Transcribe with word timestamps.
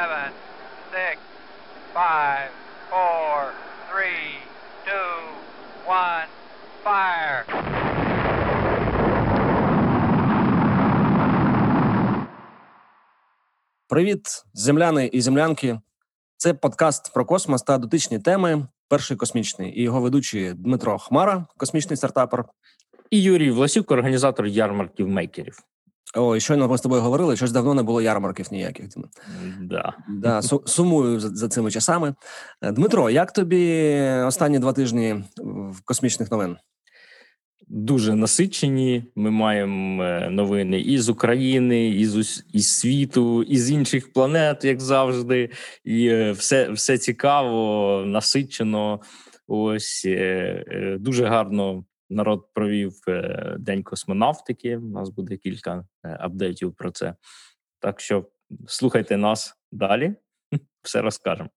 seven, 0.00 0.32
six, 0.94 1.16
five, 1.92 2.50
four, 2.92 3.36
three, 3.90 4.28
two, 4.88 5.12
one, 5.86 6.28
fire. 6.84 7.44
Привіт, 13.88 14.44
земляни 14.54 15.06
і 15.06 15.20
землянки. 15.20 15.80
Це 16.36 16.54
подкаст 16.54 17.14
про 17.14 17.24
космос 17.24 17.62
та 17.62 17.78
дотичні 17.78 18.18
теми. 18.18 18.66
Перший 18.88 19.16
космічний 19.16 19.80
і 19.80 19.82
його 19.82 20.00
ведучий 20.00 20.54
Дмитро 20.54 20.98
Хмара, 20.98 21.46
космічний 21.56 21.96
стартапер. 21.96 22.44
І 23.10 23.22
Юрій 23.22 23.50
Власюк, 23.50 23.90
організатор 23.90 24.46
ярмарків 24.46 25.08
мейкерів. 25.08 25.69
Ой, 26.14 26.40
щойно 26.40 26.68
ми 26.68 26.78
з 26.78 26.80
тобою 26.80 27.02
говорили, 27.02 27.36
щось 27.36 27.52
давно 27.52 27.74
не 27.74 27.82
було 27.82 28.02
ярмарків 28.02 28.46
ніяких. 28.50 28.86
Да. 29.60 29.94
Да, 30.08 30.42
сумую 30.42 31.20
за, 31.20 31.28
за 31.28 31.48
цими 31.48 31.70
часами. 31.70 32.14
Е, 32.62 32.72
Дмитро, 32.72 33.10
як 33.10 33.32
тобі 33.32 34.00
останні 34.26 34.58
два 34.58 34.72
тижні 34.72 35.24
в 35.36 35.80
космічних 35.84 36.30
новин? 36.30 36.56
Дуже 37.68 38.14
насичені. 38.14 39.04
Ми 39.16 39.30
маємо 39.30 40.04
е, 40.04 40.30
новини 40.30 40.80
і 40.80 40.98
з 40.98 41.08
України, 41.08 41.88
і 41.88 42.06
з 42.06 42.44
із 42.52 42.78
світу, 42.78 43.42
і 43.42 43.58
з 43.58 43.70
інших 43.70 44.12
планет, 44.12 44.64
як 44.64 44.80
завжди. 44.80 45.50
І 45.84 46.06
е, 46.06 46.32
все, 46.32 46.70
все 46.70 46.98
цікаво, 46.98 48.02
насичено. 48.06 49.00
Ось 49.46 50.06
дуже 50.98 51.26
гарно 51.26 51.84
народ 52.10 52.46
провів 52.54 52.94
е, 53.08 53.56
День 53.58 53.82
космонавтики. 53.82 54.76
У 54.76 54.88
нас 54.88 55.08
буде 55.08 55.36
кілька 55.36 55.84
е, 56.04 56.16
апдейтів 56.20 56.74
про 56.74 56.90
це. 56.90 57.14
Так 57.80 58.00
що 58.00 58.26
слухайте 58.66 59.16
нас 59.16 59.54
далі, 59.72 60.14
все 60.82 61.02
розкажемо. 61.02 61.50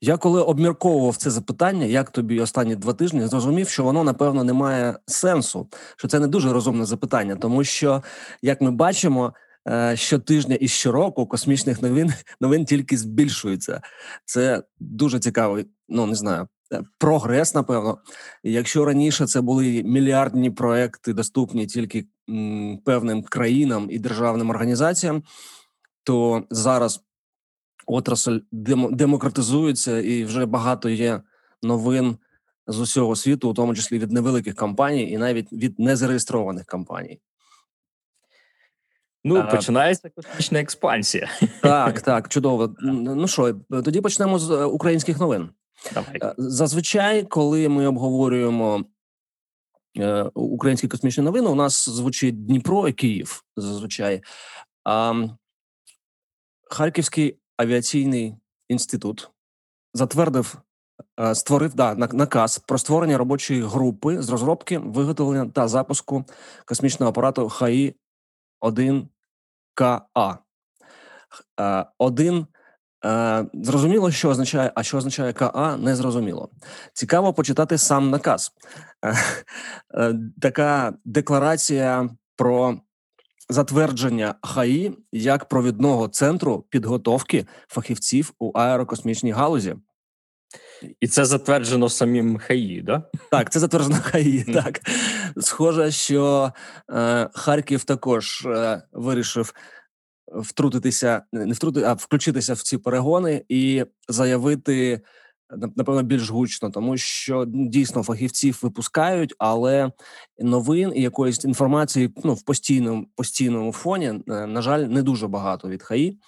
Я 0.00 0.16
коли 0.16 0.42
обмірковував 0.42 1.16
це 1.16 1.30
запитання, 1.30 1.86
як 1.86 2.10
тобі 2.10 2.40
останні 2.40 2.76
два 2.76 2.92
тижні, 2.92 3.26
зрозумів, 3.26 3.68
що 3.68 3.84
воно 3.84 4.04
напевно 4.04 4.44
не 4.44 4.52
має 4.52 4.98
сенсу, 5.06 5.68
що 5.96 6.08
це 6.08 6.20
не 6.20 6.28
дуже 6.28 6.52
розумне 6.52 6.84
запитання, 6.84 7.36
тому 7.36 7.64
що, 7.64 8.02
як 8.42 8.60
ми 8.60 8.70
бачимо, 8.70 9.34
е, 9.68 9.96
щотижня 9.96 10.56
і 10.60 10.68
щороку 10.68 11.26
космічних 11.26 11.82
новин 11.82 12.12
новин 12.40 12.64
тільки 12.64 12.96
збільшується. 12.96 13.80
Це 14.24 14.62
дуже 14.78 15.18
цікавий, 15.18 15.66
ну 15.88 16.06
не 16.06 16.14
знаю, 16.14 16.48
прогрес, 16.98 17.54
напевно. 17.54 17.98
Якщо 18.42 18.84
раніше 18.84 19.26
це 19.26 19.40
були 19.40 19.82
мільярдні 19.82 20.50
проекти, 20.50 21.12
доступні 21.12 21.66
тільки 21.66 22.06
м, 22.30 22.78
певним 22.84 23.22
країнам 23.22 23.86
і 23.90 23.98
державним 23.98 24.50
організаціям, 24.50 25.22
то 26.04 26.44
зараз 26.50 27.00
отрасль 27.86 28.38
демо- 28.52 28.90
демократизується, 28.90 29.98
і 30.00 30.24
вже 30.24 30.46
багато 30.46 30.88
є 30.88 31.20
новин 31.62 32.16
з 32.66 32.80
усього 32.80 33.16
світу, 33.16 33.50
у 33.50 33.54
тому 33.54 33.74
числі 33.74 33.98
від 33.98 34.12
невеликих 34.12 34.54
компаній, 34.54 35.10
і 35.10 35.18
навіть 35.18 35.52
від 35.52 35.78
незареєстрованих 35.78 36.66
компаній. 36.66 37.20
Ну, 39.24 39.36
А- 39.36 39.42
починається 39.42 40.10
космічна 40.16 40.60
експансія. 40.60 41.28
Так, 41.62 42.00
так, 42.02 42.28
чудово. 42.28 42.74
Ну 42.80 43.28
що, 43.28 43.54
тоді 43.70 44.00
почнемо 44.00 44.38
з 44.38 44.50
е, 44.50 44.64
українських 44.64 45.20
новин. 45.20 45.48
Давай. 45.94 46.18
Е, 46.22 46.34
Зазвичай, 46.38 47.22
коли 47.22 47.68
ми 47.68 47.86
обговорюємо 47.86 48.84
е, 49.98 50.22
українські 50.34 50.88
космічні 50.88 51.24
новини, 51.24 51.48
у 51.48 51.54
нас 51.54 51.88
звучить 51.88 52.46
Дніпро 52.46 52.88
і 52.88 52.92
Київ. 52.92 53.44
Зазвичай. 53.56 54.22
А 54.84 55.26
Харківський 56.70 57.38
авіаційний 57.56 58.34
інститут 58.68 59.30
затвердив, 59.94 60.58
е, 61.20 61.34
створив 61.34 61.74
да, 61.74 61.94
наказ 61.94 62.58
про 62.58 62.78
створення 62.78 63.18
робочої 63.18 63.62
групи 63.62 64.22
з 64.22 64.30
розробки, 64.30 64.78
виготовлення 64.78 65.50
та 65.50 65.68
запуску 65.68 66.24
космічного 66.64 67.10
апарату 67.10 67.48
ХАІ 67.48 67.94
1 68.60 69.08
КА. 69.74 70.38
Е, 71.60 71.86
Один 71.98 72.46
Е, 73.06 73.46
зрозуміло, 73.54 74.10
що 74.10 74.28
означає, 74.28 74.72
а 74.74 74.82
що 74.82 74.98
означає 74.98 75.32
КА, 75.32 75.76
не 75.76 75.96
зрозуміло. 75.96 76.48
Цікаво 76.92 77.32
почитати 77.32 77.78
сам 77.78 78.10
наказ. 78.10 78.52
Е, 79.04 79.16
е, 79.94 80.14
така 80.40 80.94
декларація 81.04 82.10
про 82.36 82.80
затвердження 83.48 84.34
ХАІ 84.42 84.92
як 85.12 85.48
провідного 85.48 86.08
центру 86.08 86.64
підготовки 86.70 87.46
фахівців 87.68 88.32
у 88.38 88.52
аерокосмічній 88.54 89.32
галузі. 89.32 89.76
І 91.00 91.08
це 91.08 91.24
затверджено 91.24 91.88
самим 91.88 92.38
ХАІ, 92.38 92.82
да? 92.82 93.02
Так, 93.30 93.52
це 93.52 93.60
затверджено 93.60 93.96
ХАІ. 94.02 94.44
Так 94.44 94.80
схоже, 95.40 95.90
що 95.90 96.52
е, 96.90 97.28
Харків 97.34 97.84
також 97.84 98.46
е, 98.46 98.82
вирішив 98.92 99.52
втрутитися, 100.32 101.22
не 101.32 101.52
втрути, 101.52 101.82
а 101.82 101.92
включитися 101.92 102.54
в 102.54 102.62
ці 102.62 102.78
перегони 102.78 103.44
і 103.48 103.84
заявити 104.08 105.00
напевно 105.50 106.02
більш 106.02 106.30
гучно, 106.30 106.70
тому 106.70 106.96
що 106.96 107.44
ну, 107.48 107.68
дійсно 107.68 108.02
фахівців 108.02 108.58
випускають, 108.62 109.34
але 109.38 109.92
новин 110.38 110.92
і 110.94 111.02
якоїсь 111.02 111.44
інформації 111.44 112.14
ну 112.24 112.34
в 112.34 112.42
постійному 112.42 113.06
постійному 113.14 113.72
фоні, 113.72 114.06
е, 114.06 114.46
на 114.46 114.62
жаль, 114.62 114.80
не 114.80 115.02
дуже 115.02 115.28
багато 115.28 115.68
від 115.68 115.82
ХАІ. 115.82 116.18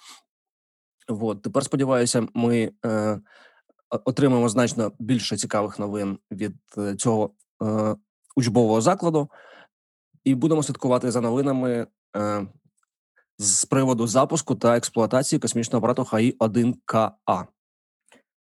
От 1.07 1.41
тепер 1.41 1.63
сподіваюся, 1.63 2.27
ми 2.33 2.71
е, 2.85 3.19
отримаємо 3.89 4.49
значно 4.49 4.91
більше 4.99 5.37
цікавих 5.37 5.79
новин 5.79 6.17
від 6.31 6.55
е, 6.77 6.95
цього 6.95 7.31
е, 7.63 7.95
учбового 8.35 8.81
закладу, 8.81 9.29
і 10.23 10.35
будемо 10.35 10.63
слідкувати 10.63 11.11
за 11.11 11.21
новинами 11.21 11.87
е, 12.15 12.47
з 13.39 13.65
приводу 13.65 14.07
запуску 14.07 14.55
та 14.55 14.77
експлуатації 14.77 15.39
космічного 15.39 15.79
апарату 15.79 16.05
ХАІ 16.05 16.35
1 16.39 16.75
КА. 16.85 17.47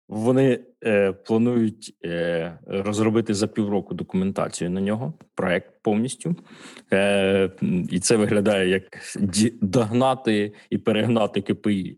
Вони 0.09 0.59
е, 0.86 1.12
планують 1.14 1.97
е, 2.06 2.59
розробити 2.68 3.34
за 3.34 3.47
півроку 3.47 3.94
документацію 3.94 4.70
на 4.70 4.81
нього, 4.81 5.14
проект 5.36 5.74
повністю. 5.81 6.36
Е, 6.94 7.52
і 7.90 8.00
це 8.00 8.16
виглядає 8.16 8.70
як 8.70 8.84
догнати 9.62 10.53
і 10.70 10.78
перегнати 10.78 11.42
КПІ. 11.42 11.97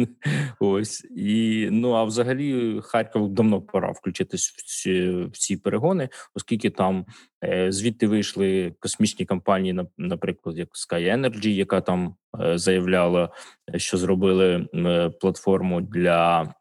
Ось. 0.60 1.04
І, 1.16 1.68
ну, 1.70 1.92
а 1.92 2.04
взагалі 2.04 2.80
Харків 2.82 3.28
давно 3.28 3.62
пора 3.62 3.90
включитись 3.90 4.48
в 4.48 4.64
ці, 4.64 5.10
в 5.10 5.32
ці 5.32 5.56
перегони, 5.56 6.08
оскільки 6.34 6.70
там 6.70 7.06
е, 7.44 7.72
звідти 7.72 8.06
вийшли 8.06 8.74
космічні 8.80 9.26
компанії, 9.26 9.74
нап- 9.74 9.88
наприклад, 9.98 10.58
як 10.58 10.68
Sky 10.68 11.16
Energy, 11.16 11.48
яка 11.48 11.80
там 11.80 12.14
е, 12.40 12.58
заявляла, 12.58 13.28
що 13.76 13.96
зробили 13.96 14.68
е, 14.74 15.10
платформу 15.10 15.80
для 15.80 16.54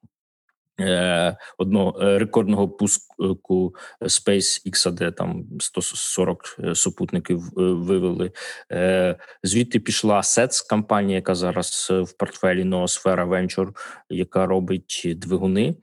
одного 1.58 2.02
е, 2.02 2.20
рекордного 2.20 2.70
пуску 2.70 3.76
SpaceX, 4.02 4.92
де 4.92 5.12
там 5.12 5.46
140 5.60 6.56
е, 6.60 6.76
супутників 6.76 7.40
е, 7.40 7.62
вивели. 7.62 8.32
Е, 8.72 9.16
Звідти 9.44 9.80
пішла 9.80 10.20
SETS, 10.20 10.70
компанія, 10.70 11.16
яка 11.16 11.36
зараз 11.36 11.88
е, 11.92 12.00
в 12.00 12.14
портфелі 12.14 12.64
Noosfera 12.64 13.28
Venture, 13.28 13.76
яка 14.10 14.46
робить 14.46 15.04
двигуни, 15.16 15.76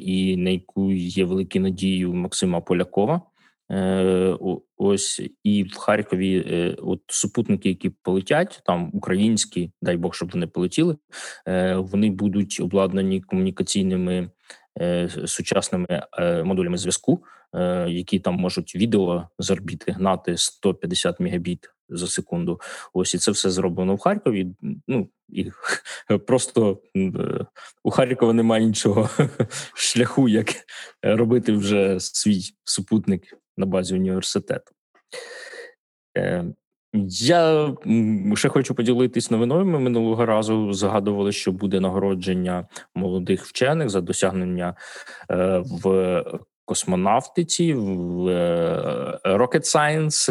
і 0.00 0.36
на 0.36 0.50
яку 0.50 0.92
є 0.92 1.24
великі 1.24 1.60
надії 1.60 2.06
у 2.06 2.14
Максима 2.14 2.60
Полякова. 2.60 3.22
Е, 3.70 4.36
ось 4.76 5.20
і 5.44 5.62
в 5.64 5.76
Харкові 5.76 6.44
е, 6.50 6.76
от 6.82 7.00
супутники, 7.06 7.68
які 7.68 7.90
полетять, 7.90 8.62
там 8.66 8.90
українські, 8.92 9.72
дай 9.82 9.96
Бог, 9.96 10.14
щоб 10.14 10.30
вони 10.30 10.46
полетіли, 10.46 10.96
е, 11.48 11.76
вони 11.76 12.10
будуть 12.10 12.60
обладнані 12.62 13.20
комунікаційними 13.20 14.30
сучасними 15.26 16.02
модулями 16.44 16.78
зв'язку, 16.78 17.24
які 17.88 18.18
там 18.18 18.34
можуть 18.34 18.76
відео 18.76 19.28
з 19.38 19.50
орбіти 19.50 19.92
гнати 19.92 20.36
150 20.36 21.20
мегабіт 21.20 21.70
за 21.88 22.06
секунду. 22.06 22.60
Ось 22.92 23.14
і 23.14 23.18
це 23.18 23.30
все 23.30 23.50
зроблено 23.50 23.94
в 23.94 23.98
Харкові. 23.98 24.46
Ну 24.88 25.08
і 25.28 25.50
просто 26.26 26.80
у 27.82 27.90
Харкова 27.90 28.32
немає 28.32 28.64
іншого 28.64 29.08
шляху, 29.74 30.28
як 30.28 30.46
робити 31.02 31.52
вже 31.52 32.00
свій 32.00 32.40
супутник 32.64 33.22
на 33.58 33.66
базі 33.66 33.94
університету. 33.94 34.72
Е, 36.16 36.44
я 36.92 37.72
ще 38.34 38.48
хочу 38.48 38.74
поділитись 38.74 39.30
новиною. 39.30 39.64
Ми 39.64 39.78
минулого 39.78 40.26
разу 40.26 40.72
згадували, 40.72 41.32
що 41.32 41.52
буде 41.52 41.80
нагородження 41.80 42.68
молодих 42.94 43.44
вчених 43.44 43.90
за 43.90 44.00
досягнення 44.00 44.74
е, 45.30 45.62
в 45.64 46.24
космонавтиці, 46.64 47.74
в 47.74 48.28
е, 48.28 49.18
Rocket 49.24 49.64
Science, 49.64 50.30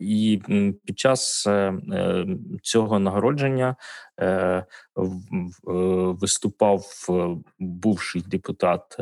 і 0.00 0.42
під 0.84 0.98
час 0.98 1.48
цього 2.62 2.98
нагородження 2.98 3.76
виступав 6.20 6.84
бувший 7.58 8.22
депутат 8.22 8.96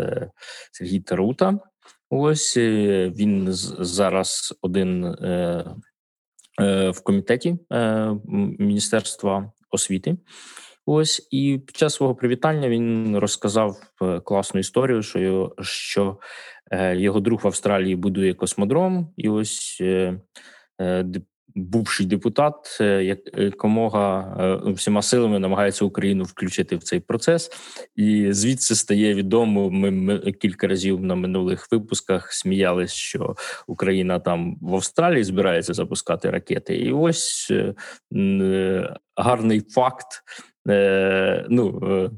Сергій 0.73 1.01
Тарута. 1.01 1.59
Ось 2.11 2.57
він 2.57 3.47
зараз 3.81 4.55
один 4.61 5.05
в 6.93 7.01
комітеті 7.05 7.59
Міністерства 8.59 9.53
освіти. 9.71 10.17
Ось 10.87 11.29
і 11.31 11.61
під 11.67 11.77
час 11.77 11.95
свого 11.95 12.15
привітання 12.15 12.69
він 12.69 13.19
розказав 13.19 13.77
класну 14.25 14.61
історію, 14.61 15.03
що 15.03 15.19
його, 15.19 15.55
що 15.61 16.19
Е, 16.71 16.97
його 16.97 17.21
друг 17.21 17.41
в 17.43 17.47
Австралії 17.47 17.97
будує 17.97 18.35
космодром, 18.35 19.13
і 19.17 19.29
ось 19.29 19.79
е, 19.81 20.21
е, 20.81 21.05
бувший 21.55 22.07
депутат 22.07 22.79
якомога 23.37 24.37
всіма 24.67 25.03
силами 25.03 25.39
намагається 25.39 25.85
Україну 25.85 26.25
включити 26.25 26.77
в 26.77 26.83
цей 26.83 27.01
процес, 27.01 27.51
і 27.97 28.33
звідси 28.33 28.75
стає 28.75 29.15
відомо. 29.15 29.71
Ми 29.71 30.33
кілька 30.33 30.67
разів 30.67 31.01
на 31.01 31.15
минулих 31.15 31.73
випусках 31.73 32.33
сміялись, 32.33 32.93
що 32.93 33.37
Україна 33.67 34.19
там 34.19 34.59
в 34.61 34.75
Австралії 34.75 35.25
збирається 35.25 35.75
запускати 35.75 36.31
ракети, 36.31 36.77
і 36.77 36.93
ось 36.93 37.53
гарний 39.17 39.61
факт. 39.61 40.07
Ну 41.49 42.11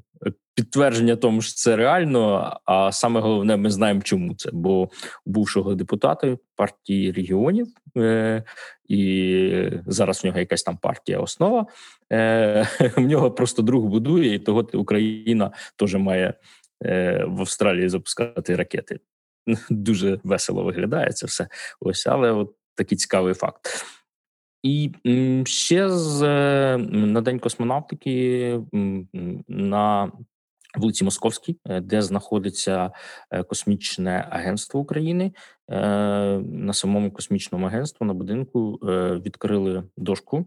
підтвердження 0.57 1.17
тому, 1.17 1.43
що 1.43 1.55
це 1.55 1.77
реально. 1.77 2.53
А 2.65 2.93
саме 2.93 3.21
головне, 3.21 3.57
ми 3.57 3.71
знаємо, 3.71 4.01
чому 4.03 4.35
це. 4.35 4.51
Бо 4.53 4.89
бувшого 5.27 5.75
депутата 5.75 6.39
партії 6.55 7.13
регіонів, 7.13 7.67
е, 7.97 8.45
і 8.89 9.71
зараз 9.87 10.23
в 10.23 10.27
нього 10.27 10.39
якась 10.39 10.63
там 10.63 10.77
партія 10.77 11.19
основа. 11.19 11.67
Е, 12.13 12.69
В 12.97 13.01
нього 13.01 13.31
просто 13.31 13.63
друг 13.63 13.85
будує, 13.85 14.35
і 14.35 14.39
того 14.39 14.69
Україна 14.73 15.51
теж 15.77 15.95
має 15.95 16.35
е, 16.85 17.25
в 17.29 17.41
Австралії 17.41 17.89
запускати 17.89 18.57
ракети. 18.57 19.01
Дуже 19.71 20.21
весело 20.25 20.65
виглядає 20.65 21.13
це 21.13 21.27
все. 21.27 21.49
Ось, 21.81 22.07
але 22.07 22.33
от 22.33 22.55
такий 22.75 22.99
цікавий 22.99 23.35
факт. 23.35 23.85
І 24.63 24.91
ще 25.45 25.91
з 25.91 26.21
на 26.79 27.21
день 27.21 27.39
космонавтики 27.39 28.61
на 29.49 30.13
вулиці 30.77 31.05
Московській, 31.05 31.59
е, 31.67 31.81
де 31.81 32.03
знаходиться 32.03 32.91
е, 33.31 33.43
космічне 33.43 34.29
агентство 34.31 34.81
України. 34.81 35.33
Е, 35.71 35.77
на 36.39 36.73
самому 36.73 37.11
космічному 37.11 37.67
агентству 37.67 38.07
на 38.07 38.15
будинку 38.15 38.73
відкрили 39.25 39.85
дошку, 39.97 40.47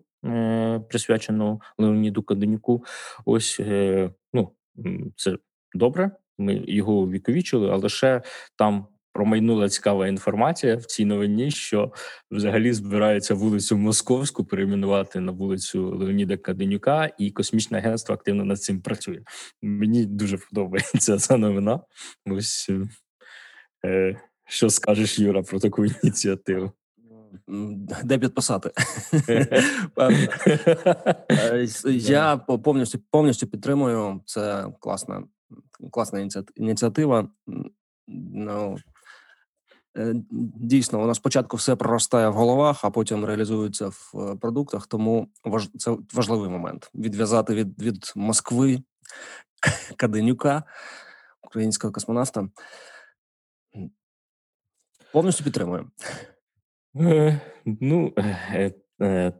присвячену 0.90 1.62
Леоніду 1.78 2.24
Каденюку. 2.24 2.84
Ось 3.26 3.60
ну 4.34 4.52
це 5.16 5.38
добре. 5.74 6.12
Ми 6.38 6.64
його 6.68 6.94
увіковічили, 6.94 7.70
але 7.72 7.90
ще 7.90 8.22
там 8.56 8.88
промайнула 9.14 9.70
цікава 9.70 10.08
інформація 10.08 10.76
в 10.76 10.86
цій 10.86 11.06
новині, 11.06 11.52
що 11.52 11.92
взагалі 12.32 12.74
збираються 12.74 13.34
вулицю 13.34 13.78
Московську 13.78 14.46
перейменувати 14.46 15.20
на 15.20 15.32
вулицю 15.32 15.96
Леоніда 15.96 16.38
Каденюка, 16.38 17.10
і 17.18 17.32
космічне 17.32 17.78
агентство 17.78 18.16
активно 18.16 18.46
над 18.46 18.62
цим 18.62 18.82
працює. 18.82 19.22
Мені 19.62 20.06
дуже 20.06 20.38
подобається 20.38 21.18
ця 21.18 21.38
новина. 21.38 21.80
Ось 22.26 22.70
е, 23.86 24.22
що 24.48 24.70
скажеш, 24.70 25.20
Юра, 25.20 25.44
про 25.44 25.60
таку 25.60 25.86
ініціативу? 25.86 26.72
Де 28.04 28.18
підписати? 28.18 28.72
Е, 31.32 31.68
я 31.92 32.38
повністю 32.38 33.00
повністю 33.12 33.48
підтримую. 33.48 34.22
Це 34.26 34.66
класна 34.80 35.24
класна 35.92 36.28
ініціатива. 36.56 37.30
Ну, 38.08 38.78
Е, 40.00 40.14
дійсно, 40.56 41.00
воно 41.00 41.16
спочатку 41.16 41.58
все 41.58 41.76
проростає 41.76 42.30
в 42.30 42.34
головах, 42.34 42.86
а 42.86 42.90
потім 42.90 43.26
реалізується 43.26 43.88
в 43.88 44.14
е, 44.16 44.36
продуктах. 44.36 44.88
Тому 44.88 45.28
це 45.78 45.98
важливий 46.14 46.50
момент 46.50 46.92
відв'язати 46.96 47.56
від 47.56 47.82
від 47.82 48.14
Москви 48.16 48.80
Каденюка, 49.98 50.64
українського 51.42 51.94
космонавта. 51.94 52.50
Повністю 55.14 55.44
підтримую. 55.44 55.92
Е, 56.96 57.42
ну 57.66 58.14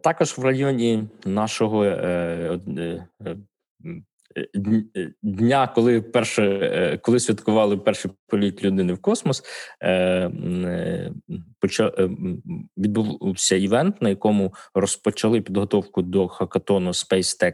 також 0.04 0.38
в 0.38 0.44
районі 0.44 1.10
нашого 1.26 1.86
дня, 5.24 5.68
коли 5.68 6.02
перше, 6.02 6.44
е, 6.44 6.98
коли 6.98 7.20
святкували 7.20 7.78
перший 7.78 8.12
політ 8.28 8.64
людини 8.64 8.94
в 8.94 9.02
космос, 9.02 9.44
відбувся 12.78 13.56
івент, 13.56 14.02
на 14.02 14.10
якому 14.10 14.54
розпочали 14.74 15.42
підготовку 15.42 16.02
до 16.02 16.28
хакатону 16.28 16.90
Space 16.90 17.44
Tech 17.44 17.54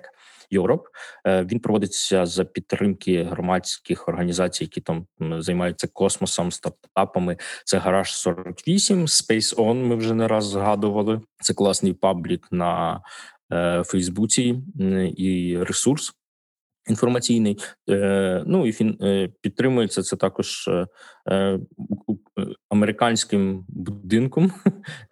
Europe. 0.51 0.83
Він 1.25 1.59
проводиться 1.59 2.25
за 2.25 2.45
підтримки 2.45 3.23
громадських 3.23 4.07
організацій, 4.07 4.63
які 4.63 4.81
там 4.81 5.07
займаються 5.19 5.87
космосом, 5.93 6.51
стартапами. 6.51 7.37
Це 7.65 7.77
гараж 7.77 8.15
48, 8.15 9.05
Space 9.05 9.55
On, 9.55 9.73
Ми 9.73 9.95
вже 9.95 10.13
не 10.13 10.27
раз 10.27 10.45
згадували. 10.45 11.21
Це 11.41 11.53
класний 11.53 11.93
паблік 11.93 12.47
на 12.51 13.01
Фейсбуці 13.85 14.61
і 15.17 15.57
ресурс 15.61 16.13
інформаційний. 16.89 17.57
Е, 17.89 18.43
Ну 18.47 18.67
і 18.67 18.95
е, 19.01 19.29
підтримується 19.41 20.01
це 20.01 20.15
також 20.15 20.69
е, 21.27 21.59
американським 22.69 23.65
будинком, 23.67 24.51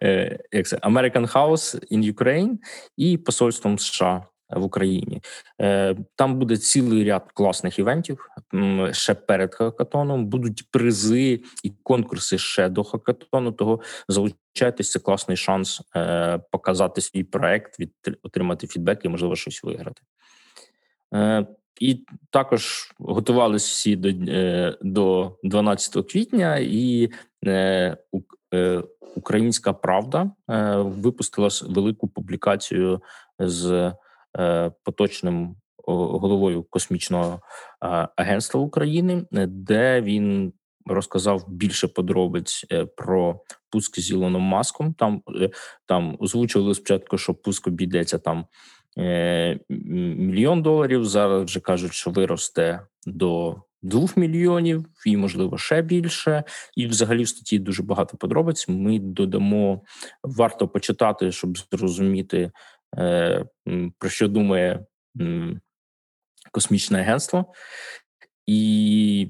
як 0.52 0.66
це 0.66 0.76
American 0.76 1.32
House 1.32 1.92
in 1.92 2.14
Ukraine 2.14 2.58
і 2.96 3.18
посольством 3.18 3.78
США. 3.78 4.26
В 4.50 4.62
Україні 4.62 5.22
там 6.16 6.38
буде 6.38 6.56
цілий 6.56 7.04
ряд 7.04 7.32
класних 7.34 7.78
івентів 7.78 8.28
ще 8.92 9.14
перед 9.14 9.54
хакатоном. 9.54 10.26
Будуть 10.26 10.70
призи 10.70 11.40
і 11.62 11.72
конкурси 11.82 12.38
ще 12.38 12.68
до 12.68 12.84
хакатону. 12.84 13.52
Того 13.52 13.80
залучайтесь, 14.08 14.90
це 14.90 14.98
класний 14.98 15.36
шанс 15.36 15.82
показати 16.50 17.00
свій 17.00 17.24
проект, 17.24 17.76
отримати 18.22 18.66
фідбек 18.66 19.04
і 19.04 19.08
можливо 19.08 19.36
щось 19.36 19.64
виграти. 19.64 20.02
І 21.80 22.04
також 22.30 22.92
готувалися 22.98 23.66
всі 23.66 23.96
до 23.96 24.08
е, 24.08 24.76
до 24.82 25.36
12 25.44 26.12
квітня, 26.12 26.58
і 26.58 27.10
е, 27.46 27.96
е, 28.54 28.82
Українська 29.16 29.72
Правда 29.72 30.30
випустила 30.78 31.48
велику 31.62 32.08
публікацію 32.08 33.02
з 33.38 33.92
поточним 34.84 35.56
головою 35.86 36.62
космічного 36.62 37.40
агентства 38.16 38.60
України, 38.60 39.26
де 39.48 40.00
він 40.00 40.52
розказав 40.86 41.44
більше 41.48 41.88
подробиць 41.88 42.64
про 42.96 43.40
пуск 43.70 44.00
з 44.00 44.10
Ілоном 44.10 44.42
Маском. 44.42 44.94
Там 44.94 45.22
там 45.86 46.16
озвучували 46.20 46.74
спочатку, 46.74 47.18
що 47.18 47.34
пуск 47.34 47.66
обійдеться 47.66 48.18
там 48.18 48.44
Е, 48.44 48.83
мільйон 48.96 50.62
доларів. 50.62 51.04
Зараз 51.04 51.44
вже 51.44 51.60
кажуть, 51.60 51.92
що 51.92 52.10
виросте 52.10 52.86
до 53.06 53.62
2 53.82 54.08
мільйонів 54.16 54.86
і, 55.06 55.16
можливо, 55.16 55.58
ще 55.58 55.82
більше. 55.82 56.44
І, 56.76 56.86
взагалі, 56.86 57.22
в 57.22 57.28
статті 57.28 57.58
дуже 57.58 57.82
багато 57.82 58.16
подробиць. 58.16 58.68
Ми 58.68 58.98
додамо 58.98 59.82
варто 60.22 60.68
почитати, 60.68 61.32
щоб 61.32 61.58
зрозуміти, 61.58 62.50
е, 62.98 63.44
про 63.98 64.10
що 64.10 64.28
думає 64.28 64.86
космічне 66.52 67.00
агентство, 67.00 67.52
і 68.46 69.28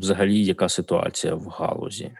взагалі, 0.00 0.44
яка 0.44 0.68
ситуація 0.68 1.34
в 1.34 1.46
галузі. 1.46 2.12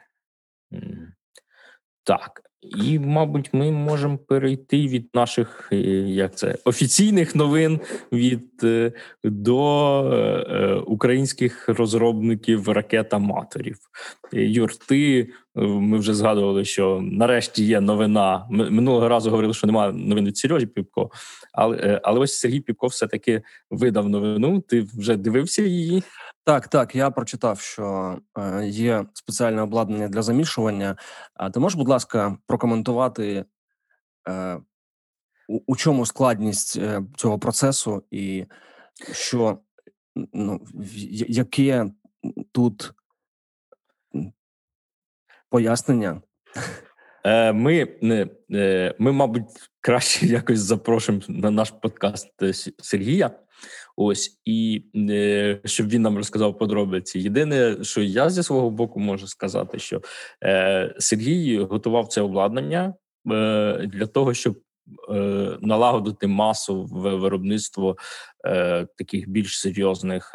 Так, 2.05 2.52
і, 2.63 2.99
мабуть, 2.99 3.51
ми 3.53 3.71
можемо 3.71 4.19
перейти 4.19 4.87
від 4.87 5.09
наших 5.15 5.69
е, 5.73 5.77
як 5.77 6.37
це 6.37 6.57
офіційних 6.65 7.35
новин 7.35 7.81
від 8.13 8.51
е, 8.65 8.93
до 9.25 10.03
е, 10.05 10.75
українських 10.75 11.69
розробників 11.69 12.69
ракет-аматорів. 12.69 13.77
Юр, 14.33 14.77
ти 14.77 15.29
Ми 15.55 15.99
вже 15.99 16.15
згадували, 16.15 16.65
що 16.65 17.01
нарешті 17.03 17.65
є 17.65 17.81
новина. 17.81 18.47
Ми 18.51 18.71
минулого 18.71 19.09
разу 19.09 19.31
говорили, 19.31 19.55
що 19.55 19.67
немає 19.67 19.93
новин 19.93 20.27
від 20.27 20.37
Сережі 20.37 20.67
Піпко, 20.67 21.11
але 21.53 21.77
е, 21.77 22.01
але 22.05 22.21
ось 22.21 22.39
Сергій 22.39 22.61
Піпко 22.61 22.87
все-таки 22.87 23.43
видав 23.71 24.09
новину. 24.09 24.61
Ти 24.61 24.83
вже 24.83 25.17
дивився 25.17 25.63
її? 25.63 26.03
Так, 26.45 26.69
так. 26.69 26.95
Я 26.95 27.11
прочитав, 27.11 27.61
що 27.61 28.19
е, 28.39 28.67
є 28.69 29.05
спеціальне 29.13 29.63
обладнання 29.63 30.09
для 30.09 30.23
замішування. 30.23 30.97
А 31.35 31.51
ти 31.51 31.61
можеш, 31.61 31.79
будь 31.79 31.89
ласка, 31.89 32.37
прокоментувати, 32.47 33.45
е, 34.29 34.59
у, 35.67 35.77
чому 35.77 36.07
складність 36.07 36.81
цього 37.17 37.39
процесу, 37.39 38.03
і 38.11 38.45
що 39.13 39.59
ну, 40.17 40.61
яке 41.29 41.91
тут 42.53 42.93
пояснення? 45.53 46.23
Е, 47.25 47.53
ми, 47.53 47.89
е, 48.53 48.95
ми, 48.99 49.13
мабуть, 49.13 49.43
краще 49.81 50.27
якось 50.41 50.59
запрошуємо 50.59 51.25
на 51.29 51.51
наш 51.51 51.71
подкаст 51.71 52.43
е, 52.43 52.53
Сергія. 52.79 53.31
Ось 53.97 54.41
і 54.45 54.83
щоб 55.65 55.89
він 55.89 56.03
нам 56.03 56.17
розказав 56.17 56.59
подробиці. 56.59 57.19
Єдине, 57.19 57.77
що 57.83 58.03
я 58.03 58.31
зі 58.31 58.43
свого 58.43 58.71
боку 58.71 59.01
можу 59.01 59.27
сказати, 59.27 59.79
що 59.79 60.01
Сергій 60.99 61.59
готував 61.59 62.09
це 62.09 62.21
обладнання 62.21 62.95
для 63.85 64.07
того, 64.13 64.35
щоб 64.35 64.61
налагодити 65.61 66.27
масове 66.27 67.15
виробництво 67.15 67.97
таких 68.99 69.29
більш 69.29 69.61
серйозних 69.61 70.35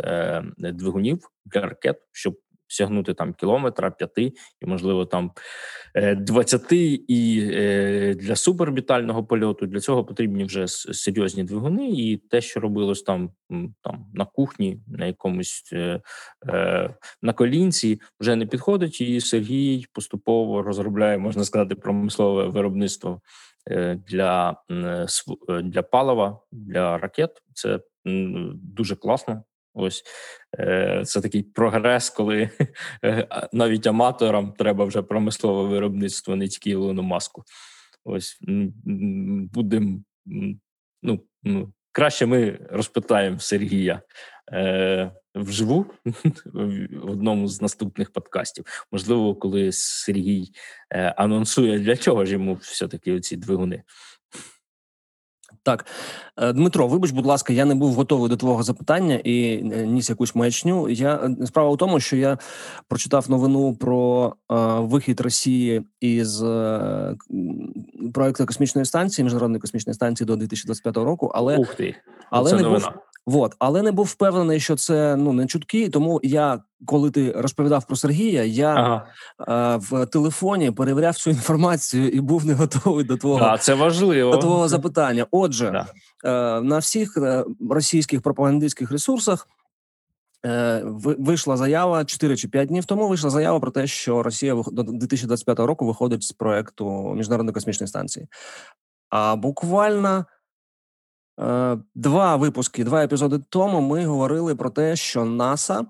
двигунів 0.57 1.19
для 1.45 1.61
ракет, 1.61 1.97
щоб 2.11 2.37
сягнути 2.67 3.13
там 3.13 3.33
кілометра, 3.33 3.91
п'яти 3.91 4.33
і, 4.61 4.65
можливо, 4.65 5.05
там 5.05 5.31
е, 5.95 6.15
двадцяти. 6.15 7.03
І 7.07 7.49
е, 7.53 8.15
для 8.15 8.35
супербітального 8.35 9.23
польоту 9.23 9.65
для 9.65 9.79
цього 9.79 10.05
потрібні 10.05 10.43
вже 10.43 10.67
серйозні 10.67 11.43
двигуни, 11.43 11.89
і 11.89 12.17
те, 12.17 12.41
що 12.41 12.59
робилось 12.59 13.01
там 13.01 13.31
там 13.81 14.05
на 14.13 14.25
кухні, 14.25 14.79
на 14.87 15.05
якомусь 15.05 15.69
е, 15.73 16.01
на 17.21 17.33
колінці, 17.33 18.01
вже 18.19 18.35
не 18.35 18.45
підходить. 18.45 19.01
І 19.01 19.21
Сергій 19.21 19.85
поступово 19.93 20.63
розробляє, 20.63 21.17
можна 21.17 21.43
сказати, 21.43 21.75
промислове 21.75 22.47
виробництво 22.47 23.21
для, 24.07 24.57
для 25.63 25.81
палива 25.81 26.39
для 26.51 26.97
ракет. 26.97 27.31
Це 27.53 27.79
дуже 28.53 28.95
класно. 28.95 29.43
Ось 29.79 30.03
е, 30.59 31.03
це 31.05 31.21
такий 31.21 31.43
прогрес, 31.43 32.09
коли 32.09 32.49
е, 33.03 33.27
навіть 33.53 33.87
аматорам 33.87 34.53
треба 34.57 34.85
вже 34.85 35.01
промислове 35.01 35.69
виробництво, 35.69 36.35
не 36.35 36.47
тільки 36.47 36.69
Ілону 36.69 37.01
маску. 37.01 37.43
Ось 38.03 38.39
будемо 39.53 39.99
ну, 41.01 41.73
краще 41.91 42.25
ми 42.25 42.59
розпитаємо 42.69 43.39
Сергія 43.39 44.01
е, 44.53 45.11
вживу 45.35 45.85
в 46.45 47.11
одному 47.11 47.47
з 47.47 47.61
наступних 47.61 48.11
подкастів. 48.11 48.65
Можливо, 48.91 49.35
коли 49.35 49.71
Сергій 49.71 50.51
е, 50.91 51.13
анонсує, 51.17 51.79
для 51.79 51.97
чого 51.97 52.25
ж 52.25 52.31
йому 52.31 52.53
все-таки 52.53 53.13
оці 53.13 53.35
двигуни. 53.35 53.83
Так, 55.67 55.85
е, 56.37 56.53
Дмитро, 56.53 56.87
вибач, 56.87 57.11
будь 57.11 57.25
ласка, 57.25 57.53
я 57.53 57.65
не 57.65 57.75
був 57.75 57.93
готовий 57.93 58.29
до 58.29 58.37
твого 58.37 58.63
запитання 58.63 59.15
і 59.23 59.53
е, 59.53 59.87
ніс 59.87 60.09
якусь 60.09 60.35
маячню. 60.35 60.89
Я 60.89 61.15
е, 61.15 61.45
справа 61.45 61.69
в 61.69 61.77
тому, 61.77 61.99
що 61.99 62.15
я 62.15 62.37
прочитав 62.87 63.29
новину 63.29 63.75
про 63.75 64.33
е, 64.51 64.55
вихід 64.79 65.21
Росії 65.21 65.83
із 65.99 66.43
е, 66.43 67.15
проекту 68.13 68.45
космічної 68.45 68.85
станції, 68.85 69.23
міжнародної 69.23 69.61
космічної 69.61 69.93
станції 69.93 70.27
до 70.27 70.35
2025 70.35 70.97
року, 70.97 71.31
але 71.35 71.57
Ух 71.57 71.75
ти, 71.75 71.95
але 72.29 72.53
не 72.53 72.63
був 72.63 72.89
Вот, 73.27 73.55
але 73.59 73.81
не 73.81 73.91
був 73.91 74.05
впевнений, 74.05 74.59
що 74.59 74.75
це 74.75 75.15
ну 75.15 75.33
не 75.33 75.47
чутки. 75.47 75.89
Тому 75.89 76.19
я, 76.23 76.59
коли 76.85 77.11
ти 77.11 77.31
розповідав 77.31 77.87
про 77.87 77.95
Сергія, 77.95 78.43
я 78.43 78.73
ага. 78.73 79.07
а, 79.37 79.77
в 79.77 80.05
телефоні 80.05 80.71
перевіряв 80.71 81.15
цю 81.15 81.29
інформацію 81.29 82.09
і 82.09 82.19
був 82.19 82.45
не 82.45 82.53
готовий 82.53 83.05
до 83.05 83.17
твого 83.17 83.45
а, 83.45 83.57
це 83.57 83.73
важливо 83.73 84.31
до 84.31 84.37
твого 84.37 84.67
запитання. 84.67 85.25
Отже, 85.31 85.71
да. 85.71 85.87
е, 86.57 86.61
на 86.61 86.77
всіх 86.77 87.17
е, 87.17 87.45
російських 87.69 88.21
пропагандистських 88.21 88.91
ресурсах 88.91 89.47
е, 90.45 90.81
вийшла 91.01 91.57
заява 91.57 92.05
4 92.05 92.37
чи 92.37 92.47
5 92.47 92.67
днів 92.67 92.85
тому. 92.85 93.07
Вийшла 93.07 93.29
заява 93.29 93.59
про 93.59 93.71
те, 93.71 93.87
що 93.87 94.23
Росія 94.23 94.55
до 94.67 94.83
2025 94.83 95.59
року 95.59 95.85
виходить 95.85 96.23
з 96.23 96.31
проекту 96.31 97.13
міжнародної 97.15 97.53
космічної 97.53 97.87
станції. 97.87 98.27
А 99.09 99.35
буквально. 99.35 100.25
Е, 101.39 101.77
два 101.95 102.35
випуски, 102.35 102.83
два 102.83 103.03
епізоди 103.03 103.39
тому 103.49 103.81
ми 103.81 104.05
говорили 104.05 104.55
про 104.55 104.69
те, 104.69 104.95
що 104.95 105.25
НАСА 105.25 105.85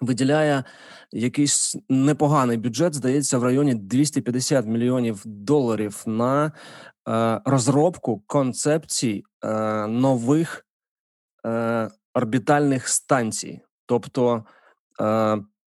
виділяє 0.00 0.64
якийсь 1.12 1.76
непоганий 1.88 2.56
бюджет, 2.56 2.94
здається, 2.94 3.38
в 3.38 3.44
районі 3.44 3.74
250 3.74 4.66
мільйонів 4.66 5.22
доларів 5.24 6.02
на 6.06 6.52
е, 7.08 7.40
розробку 7.44 8.22
концепцій 8.26 9.24
е, 9.44 9.86
нових 9.86 10.64
орбітальних 12.14 12.88
станцій. 12.88 13.60
Тобто, 13.86 14.44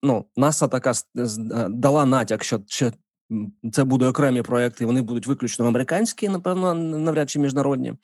ну, 0.02 0.24
НАСА 0.36 0.68
така 0.68 0.92
дала 1.68 2.06
натяк, 2.06 2.44
що 2.44 2.60
це 3.72 3.84
будуть 3.84 4.08
окремі 4.08 4.42
проекти, 4.42 4.86
вони 4.86 5.02
будуть 5.02 5.26
виключно 5.26 5.66
американські, 5.66 6.28
напевно, 6.28 6.74
навряд 6.74 7.30
чи 7.30 7.38
міжнародні. 7.38 7.94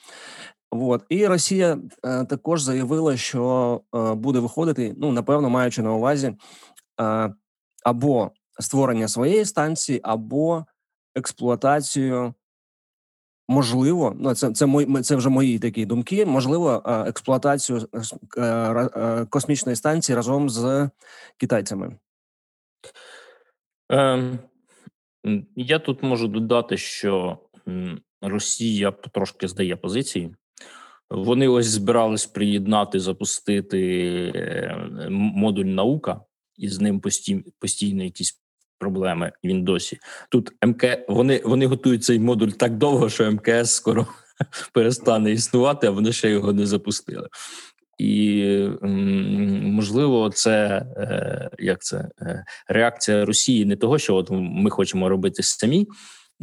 От. 0.70 1.04
І 1.08 1.26
Росія 1.26 1.78
е, 2.04 2.24
також 2.24 2.62
заявила, 2.62 3.16
що 3.16 3.80
е, 3.94 4.14
буде 4.14 4.38
виходити, 4.38 4.94
ну 4.98 5.12
напевно, 5.12 5.50
маючи 5.50 5.82
на 5.82 5.92
увазі 5.92 6.34
е, 7.00 7.34
або 7.84 8.30
створення 8.60 9.08
своєї 9.08 9.44
станції, 9.44 10.00
або 10.02 10.64
експлуатацію. 11.14 12.34
Можливо, 13.48 14.16
ну 14.16 14.34
це 14.34 14.52
це 14.52 14.66
мої 14.66 15.02
це 15.02 15.16
вже 15.16 15.28
мої 15.28 15.58
такі 15.58 15.86
думки. 15.86 16.26
Можливо, 16.26 16.82
експлуатацію 17.06 17.88
космічної 19.30 19.76
станції 19.76 20.16
разом 20.16 20.50
з 20.50 20.90
китайцями. 21.36 21.96
Ем, 23.88 24.38
я 25.56 25.78
тут 25.78 26.02
можу 26.02 26.28
додати, 26.28 26.76
що 26.76 27.38
Росія 28.22 28.92
потрошки 28.92 29.48
здає 29.48 29.76
позиції. 29.76 30.34
Вони 31.10 31.48
ось 31.48 31.66
збирались 31.66 32.26
приєднати, 32.26 33.00
запустити 33.00 33.80
е, 34.34 35.08
модуль 35.10 35.64
наука, 35.64 36.20
і 36.56 36.68
з 36.68 36.80
ним 36.80 37.00
постійно 37.00 37.42
постійно 37.58 38.04
якісь 38.04 38.40
проблеми. 38.78 39.32
Він 39.44 39.64
досі 39.64 39.98
тут 40.30 40.52
МК. 40.66 40.84
Вони 41.08 41.42
вони 41.44 41.66
готують 41.66 42.04
цей 42.04 42.18
модуль 42.18 42.48
так 42.48 42.76
довго, 42.76 43.08
що 43.08 43.32
МКС 43.32 43.74
скоро 43.74 44.06
перестане 44.72 45.32
існувати, 45.32 45.86
а 45.86 45.90
вони 45.90 46.12
ще 46.12 46.30
його 46.30 46.52
не 46.52 46.66
запустили. 46.66 47.28
І 47.98 48.68
можливо, 49.62 50.30
це 50.30 50.86
е, 50.96 51.50
як 51.58 51.82
це 51.82 52.08
е, 52.20 52.44
реакція 52.68 53.24
Росії 53.24 53.64
не 53.64 53.76
того, 53.76 53.98
що 53.98 54.14
от 54.14 54.28
ми 54.30 54.70
хочемо 54.70 55.08
робити 55.08 55.42
самі, 55.42 55.86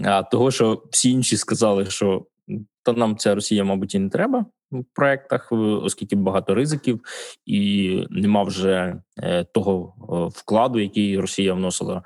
а 0.04 0.24
того, 0.24 0.52
що 0.52 0.84
всі 0.92 1.12
інші 1.12 1.38
сказали, 1.38 1.86
що 1.86 2.26
та 2.84 2.94
нам 2.94 3.18
ця 3.18 3.36
Росія, 3.36 3.64
мабуть, 3.64 3.96
і 3.96 4.00
не 4.00 4.10
треба 4.10 4.46
в 4.72 4.84
проектах, 4.94 5.52
оскільки 5.52 6.16
багато 6.16 6.56
ризиків, 6.56 7.00
і 7.46 8.06
нема 8.10 8.44
вже 8.44 8.96
е, 9.18 9.44
того 9.44 9.94
вкладу, 10.36 10.80
який 10.80 11.20
Росія 11.20 11.54
вносила 11.54 12.04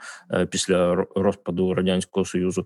після 0.49 1.05
розпаду 1.15 1.73
радянського 1.73 2.25
союзу. 2.25 2.65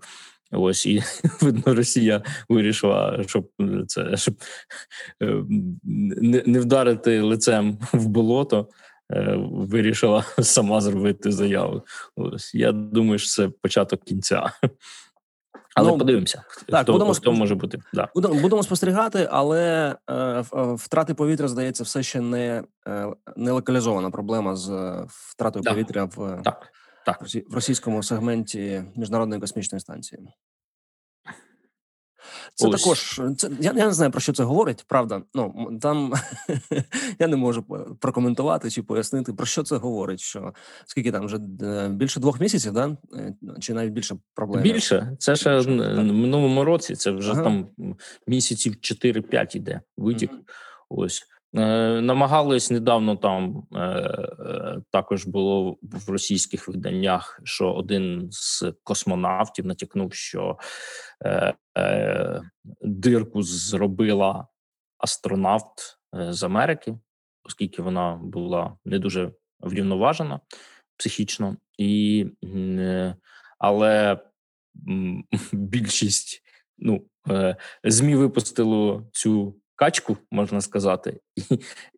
Ось 0.52 0.86
і 0.86 1.02
видно, 1.40 1.74
Росія 1.74 2.22
вирішила, 2.48 3.24
щоб 3.26 3.50
це 3.86 4.16
щоб 4.16 4.34
е, 5.22 5.44
не 6.46 6.60
вдарити 6.60 7.20
лицем 7.20 7.78
в 7.92 8.06
болото. 8.06 8.68
Е, 9.12 9.36
вирішила 9.50 10.24
сама 10.42 10.80
зробити 10.80 11.32
заяву. 11.32 11.82
Ось 12.16 12.54
я 12.54 12.72
думаю, 12.72 13.18
що 13.18 13.28
це 13.28 13.48
початок 13.62 14.04
кінця. 14.04 14.52
Але 15.74 15.90
ну, 15.90 15.98
подивимося, 15.98 16.42
так, 16.68 16.82
хто, 16.82 16.92
будемо 16.92 17.14
хто 17.14 17.32
може 17.32 17.54
бути. 17.54 17.78
Да. 17.94 18.08
Будемо 18.14 18.34
будемо 18.34 18.62
спостерігати, 18.62 19.28
але 19.30 19.96
е, 20.10 20.44
втрати 20.54 21.14
повітря, 21.14 21.48
здається, 21.48 21.84
все 21.84 22.02
ще 22.02 22.20
не 22.20 22.64
е, 22.88 23.12
не 23.36 23.50
локалізована 23.50 24.10
проблема 24.10 24.56
з 24.56 24.70
втратою 25.08 25.62
так. 25.62 25.74
повітря 25.74 26.04
в 26.04 26.40
так. 26.44 26.72
Так. 27.06 27.22
в 27.48 27.54
російському 27.54 28.02
сегменті 28.02 28.84
міжнародної 28.96 29.40
космічної 29.40 29.80
станції. 29.80 30.20
Це 32.54 32.68
Ось. 32.68 32.82
також 32.82 33.20
це 33.36 33.50
я, 33.60 33.72
я 33.76 33.86
не 33.86 33.92
знаю 33.92 34.10
про 34.10 34.20
що 34.20 34.32
це 34.32 34.44
говорить. 34.44 34.84
Правда, 34.88 35.22
ну 35.34 35.78
там 35.82 36.12
я 37.18 37.26
не 37.26 37.36
можу 37.36 37.62
прокоментувати 38.00 38.70
чи 38.70 38.82
пояснити 38.82 39.32
про 39.32 39.46
що 39.46 39.62
це 39.62 39.76
говорить. 39.76 40.20
Що 40.20 40.54
скільки 40.86 41.12
там 41.12 41.26
вже 41.26 41.38
е, 41.62 41.88
більше 41.88 42.20
двох 42.20 42.40
місяців, 42.40 42.72
да? 42.72 42.96
Е, 43.14 43.34
чи 43.60 43.74
навіть 43.74 43.92
більше 43.92 44.16
проблем 44.34 44.62
Більше 44.62 45.16
це 45.18 45.36
ще 45.36 45.56
Більше, 45.56 45.70
в 45.70 46.02
минулому 46.02 46.64
році. 46.64 46.94
Це 46.94 47.10
вже 47.10 47.32
Ага. 47.32 47.42
там 47.42 47.68
місяців 48.26 48.74
4-5 48.74 49.56
іде 49.56 49.80
витік. 49.96 50.32
Мгм. 50.32 50.42
Ось 50.88 51.22
намагались 51.52 52.70
недавно 52.70 53.16
там 53.16 53.66
е, 53.74 53.78
е, 53.78 54.80
також 54.90 55.26
було 55.26 55.78
в 55.82 56.10
російських 56.10 56.68
виданнях, 56.68 57.40
що 57.44 57.72
один 57.72 58.28
з 58.30 58.72
космонавтів 58.82 59.66
натякнув, 59.66 60.14
що 60.14 60.58
е, 61.24 61.54
е, 61.78 62.42
дирку 62.80 63.42
зробила 63.42 64.46
астронавт 64.98 65.98
е, 66.14 66.32
з 66.32 66.42
Америки, 66.42 66.98
оскільки 67.44 67.82
вона 67.82 68.20
була 68.22 68.76
не 68.84 68.98
дуже 68.98 69.32
врівноважена 69.60 70.40
психічно, 70.96 71.56
і 71.78 72.26
е, 72.44 73.16
але 73.58 74.20
більшість 75.52 76.42
ну 76.78 77.06
е, 77.30 77.56
змі 77.84 78.16
випустило 78.16 79.08
цю 79.12 79.61
качку, 79.76 80.16
можна 80.30 80.60
сказати, 80.60 81.20
і, 81.36 81.42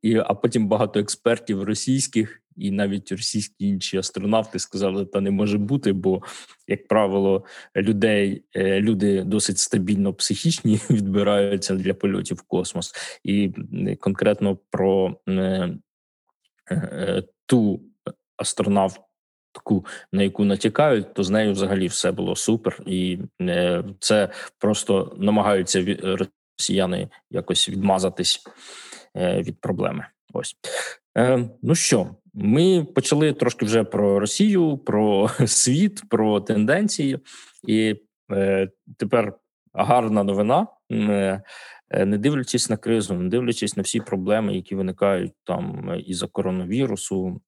і 0.03 0.17
а 0.17 0.35
потім 0.35 0.69
багато 0.69 1.01
експертів 1.01 1.63
російських 1.63 2.41
і 2.57 2.71
навіть 2.71 3.13
російські 3.13 3.69
інші 3.69 3.99
астронавти 3.99 4.59
сказали, 4.59 5.07
та 5.07 5.21
не 5.21 5.31
може 5.31 5.59
бути, 5.59 5.93
бо 5.93 6.23
як 6.69 6.89
правило, 6.89 7.45
людей 7.77 8.45
е, 8.55 8.81
люди 8.81 9.23
досить 9.23 9.59
стабільно 9.59 10.15
психічні 10.15 10.81
відбираються 10.91 11.75
для 11.75 11.95
польотів 11.95 12.37
в 12.37 12.43
космос, 12.43 12.95
і 13.25 13.53
конкретно 14.01 14.59
про 14.71 15.17
е, 15.29 15.71
е, 16.71 17.23
ту 17.47 17.81
астронавтку, 18.37 19.87
на 20.13 20.23
яку 20.23 20.45
натякають, 20.45 21.15
то 21.15 21.23
з 21.23 21.31
нею 21.31 21.53
взагалі 21.53 21.87
все 21.87 22.13
було 22.13 22.37
супер, 22.37 22.83
і 22.87 23.19
е, 23.41 23.85
це 24.01 24.29
просто 24.59 25.17
намагаються 25.19 25.97
росіяни 26.59 27.09
якось 27.31 27.69
відмазатись 27.69 28.43
е, 29.17 29.43
від 29.43 29.61
проблеми. 29.61 30.07
Ось 30.33 30.57
е, 31.19 31.49
ну 31.63 31.75
що, 31.75 32.17
ми 32.35 32.85
почали 32.85 33.33
трошки 33.33 33.65
вже 33.65 33.85
про 33.85 34.21
Росію, 34.21 34.79
про 34.79 35.31
світ, 35.47 36.03
про 36.09 36.41
тенденції, 36.41 37.19
і 37.69 37.97
е, 38.33 38.69
тепер 38.97 39.39
гарна 39.73 40.25
новина. 40.25 40.67
Не 41.91 42.19
дивлячись 42.19 42.71
на 42.71 42.77
кризу, 42.77 43.15
не 43.15 43.29
дивлячись 43.29 43.77
на 43.77 43.83
всі 43.83 44.01
проблеми, 44.01 44.55
які 44.55 44.75
виникають 44.75 45.33
там 45.45 45.91
е, 45.91 46.01
із-за 46.01 46.27
коронавірусу, 46.27 47.41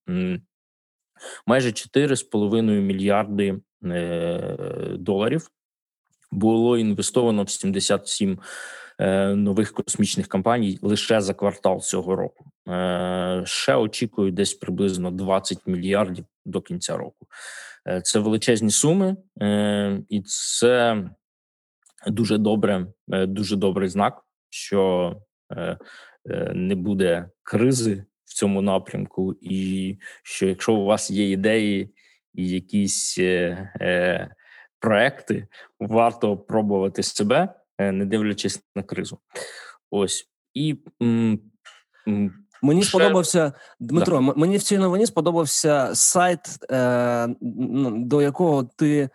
майже 1.46 1.68
4,5 1.68 2.62
мільярди 2.62 3.60
доларів 4.98 5.50
було 6.30 6.78
інвестовано 6.78 7.42
в 7.42 7.50
77 7.50 8.32
е, 8.32 8.36
нових 9.34 9.72
космічних 9.72 10.28
компаній 10.28 10.78
лише 10.82 11.20
за 11.20 11.34
квартал 11.34 11.80
цього 11.80 12.16
року. 12.16 12.44
Е, 12.68 13.42
ще 13.46 13.74
очікують 13.74 14.34
десь 14.34 14.54
приблизно 14.54 15.10
20 15.10 15.66
мільярдів 15.66 16.24
до 16.44 16.60
кінця 16.60 16.96
року. 16.96 17.26
Е, 17.88 18.00
це 18.00 18.18
величезні 18.18 18.70
суми, 18.70 19.16
е, 19.42 20.00
і 20.08 20.22
це 20.22 21.04
дуже 22.06 22.38
добре, 22.38 22.86
е, 23.12 23.26
дуже 23.26 23.56
добрий 23.56 23.88
знак, 23.88 24.22
що 24.50 25.12
е, 25.52 25.78
е, 26.30 26.52
не 26.54 26.74
буде 26.74 27.30
кризи 27.42 28.04
в 28.24 28.34
цьому 28.34 28.62
напрямку, 28.62 29.34
і 29.40 29.98
що 30.22 30.46
якщо 30.46 30.74
у 30.74 30.84
вас 30.84 31.10
є 31.10 31.30
ідеї 31.30 31.94
і 32.34 32.48
якісь 32.48 33.18
е, 33.18 33.72
е, 33.80 34.30
проекти, 34.80 35.46
варто 35.80 36.36
пробувати 36.36 37.02
себе, 37.02 37.42
е, 37.42 37.54
не 37.78 38.04
дивлячись 38.06 38.60
на 38.76 38.82
кризу. 38.82 39.18
Ось 39.90 40.28
і 40.54 40.76
м, 41.02 41.40
м, 42.08 42.32
Мені 42.62 42.82
Ще- 42.82 42.88
сподобався 42.88 43.52
Дмитро. 43.80 44.16
м- 44.18 44.32
Мені 44.36 44.56
в 44.56 44.62
цій 44.62 44.78
новині 44.78 45.06
сподобався 45.06 45.94
сайт, 45.94 46.40
е, 46.70 47.28
до 47.90 48.22
якого 48.22 48.64
ти 48.76 49.08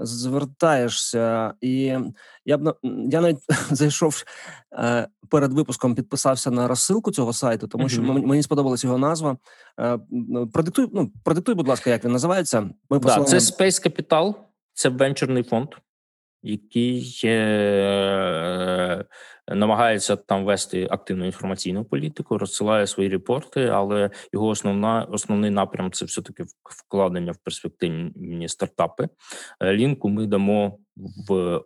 звертаєшся, 0.00 1.54
і 1.60 1.98
я 2.44 2.58
б 2.58 2.62
на- 2.62 2.74
я 3.10 3.20
навіть 3.20 3.38
зайшов 3.70 4.24
е, 4.78 5.08
перед 5.30 5.52
випуском, 5.52 5.94
підписався 5.94 6.50
на 6.50 6.68
розсилку 6.68 7.10
цього 7.12 7.32
сайту, 7.32 7.66
тому 7.68 7.88
що 7.88 8.02
Мгм. 8.02 8.14
мені, 8.14 8.26
мені 8.26 8.42
сподобалась 8.42 8.84
його 8.84 8.98
назва. 8.98 9.36
Е, 9.80 9.98
продиктуй, 10.52 10.88
ну 10.92 11.12
продиктуй, 11.24 11.54
будь 11.54 11.68
ласка, 11.68 11.90
як 11.90 12.04
він 12.04 12.12
називається. 12.12 12.60
Ми 12.60 12.70
Да, 12.90 12.98
посилаємо- 12.98 13.24
це 13.26 13.38
Space 13.38 13.86
Capital, 13.88 14.34
це 14.74 14.88
венчурний 14.88 15.42
фонд, 15.42 15.68
який 16.46 17.20
е, 17.24 19.04
намагається 19.48 20.16
там 20.16 20.44
вести 20.44 20.88
активну 20.90 21.26
інформаційну 21.26 21.84
політику, 21.84 22.38
розсилає 22.38 22.86
свої 22.86 23.08
репорти, 23.08 23.66
але 23.66 24.10
його 24.32 24.46
основна 24.46 25.04
основний 25.10 25.50
напрям 25.50 25.92
це 25.92 26.04
все 26.04 26.22
таки 26.22 26.44
вкладення 26.64 27.32
в 27.32 27.36
перспективні 27.36 28.48
стартапи. 28.48 29.08
Е, 29.60 29.74
Лінку 29.74 30.08
ми 30.08 30.26
дамо 30.26 30.78
в. 31.28 31.34
е, 31.34 31.60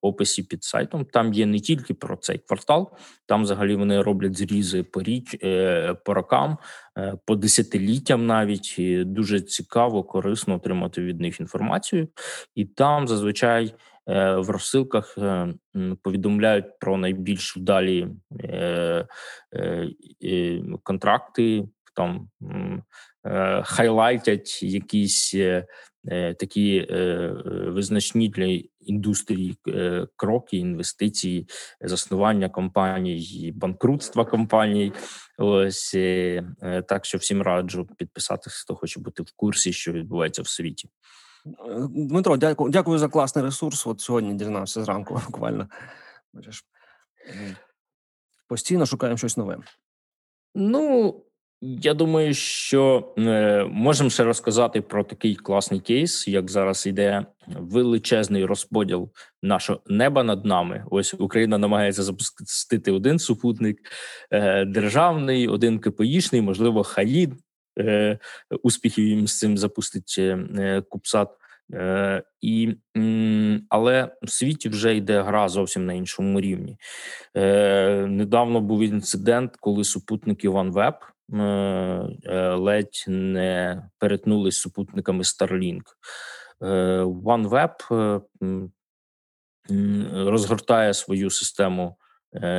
Описі 0.00 0.42
під 0.42 0.64
сайтом 0.64 1.04
там 1.04 1.32
є 1.32 1.46
не 1.46 1.60
тільки 1.60 1.94
про 1.94 2.16
цей 2.16 2.38
квартал, 2.38 2.90
там 3.26 3.42
взагалі 3.42 3.76
вони 3.76 4.02
роблять 4.02 4.38
зрізи 4.38 4.82
по 4.82 5.02
річ 5.02 5.36
е, 5.42 5.94
по 6.04 6.14
рокам, 6.14 6.58
по 7.26 7.36
десятиліттям 7.36 8.26
навіть 8.26 8.78
І 8.78 9.04
дуже 9.04 9.40
цікаво, 9.40 10.02
корисно 10.04 10.54
отримати 10.54 11.02
від 11.02 11.20
них 11.20 11.40
інформацію, 11.40 12.08
і 12.54 12.64
там 12.64 13.08
зазвичай 13.08 13.74
в 14.06 14.50
розсилках 14.50 15.18
е, 15.18 15.54
повідомляють 16.02 16.78
про 16.78 16.96
найбільш 16.96 17.56
вдалі 17.56 18.08
е, 18.40 19.06
е, 19.52 19.88
е, 20.24 20.62
контракти, 20.82 21.64
там 21.94 22.28
е, 23.26 23.62
хайлайтять 23.64 24.62
якісь 24.62 25.34
е, 25.34 25.66
е, 26.08 26.34
такі 26.34 26.86
е, 26.90 26.94
е, 26.96 27.32
визначні 27.70 28.28
для 28.28 28.60
індустрії 28.80 29.56
е, 29.68 30.06
кроки, 30.16 30.56
інвестиції, 30.56 31.48
заснування 31.80 32.48
компаній, 32.48 33.52
банкрутства 33.56 34.24
компаній. 34.24 34.92
Ось 35.38 35.94
е, 35.94 36.44
е, 36.62 36.82
так 36.82 37.04
що 37.04 37.18
всім 37.18 37.42
раджу 37.42 37.88
підписатися, 37.98 38.62
хто 38.62 38.74
хоче 38.74 39.00
бути 39.00 39.22
в 39.22 39.32
курсі, 39.36 39.72
що 39.72 39.92
відбувається 39.92 40.42
в 40.42 40.48
світі. 40.48 40.88
Дмитро, 41.44 42.36
дякую, 42.36 42.70
дякую 42.70 42.98
за 42.98 43.08
класний 43.08 43.44
ресурс. 43.44 43.86
От 43.86 44.00
сьогодні 44.00 44.34
дізнався 44.34 44.84
зранку, 44.84 45.14
буквально. 45.26 45.68
Постійно 48.48 48.86
шукаємо 48.86 49.16
щось 49.16 49.36
нове. 49.36 49.58
Ну, 50.54 51.14
я 51.60 51.94
думаю, 51.94 52.34
що 52.34 53.12
е, 53.18 53.64
можемо 53.64 54.10
ще 54.10 54.24
розказати 54.24 54.82
про 54.82 55.04
такий 55.04 55.36
класний 55.36 55.80
кейс, 55.80 56.28
як 56.28 56.50
зараз 56.50 56.86
йде 56.86 57.26
величезний 57.46 58.44
розподіл 58.44 59.10
нашого 59.42 59.80
неба 59.86 60.22
над 60.22 60.44
нами. 60.44 60.84
Ось 60.90 61.14
Україна 61.18 61.58
намагається 61.58 62.02
запустити 62.02 62.92
один 62.92 63.18
супутник 63.18 63.78
е, 64.30 64.64
державний, 64.64 65.48
один 65.48 65.78
КПІшний, 65.78 66.42
можливо, 66.42 66.82
Хаїд. 66.82 67.34
Е, 67.78 68.18
успіхів 68.62 69.04
їм 69.04 69.26
з 69.26 69.38
цим 69.38 69.58
запустить 69.58 70.14
е. 70.18 70.82
Е, 71.74 72.22
і, 72.40 72.74
але 73.68 74.16
в 74.22 74.30
світі 74.30 74.68
вже 74.68 74.96
йде 74.96 75.22
гра 75.22 75.48
зовсім 75.48 75.86
на 75.86 75.92
іншому 75.92 76.40
рівні. 76.40 76.78
Недавно 78.06 78.60
був 78.60 78.82
інцидент, 78.82 79.56
коли 79.60 79.84
супутники 79.84 80.48
OneWeb 80.48 80.94
ледь 82.58 83.04
не 83.08 83.82
перетнулись 83.98 84.60
супутниками 84.60 85.22
Starlink. 85.22 85.82
Е, 86.62 86.66
OneWeb 87.02 87.72
розгортає 90.12 90.94
свою 90.94 91.30
систему 91.30 91.96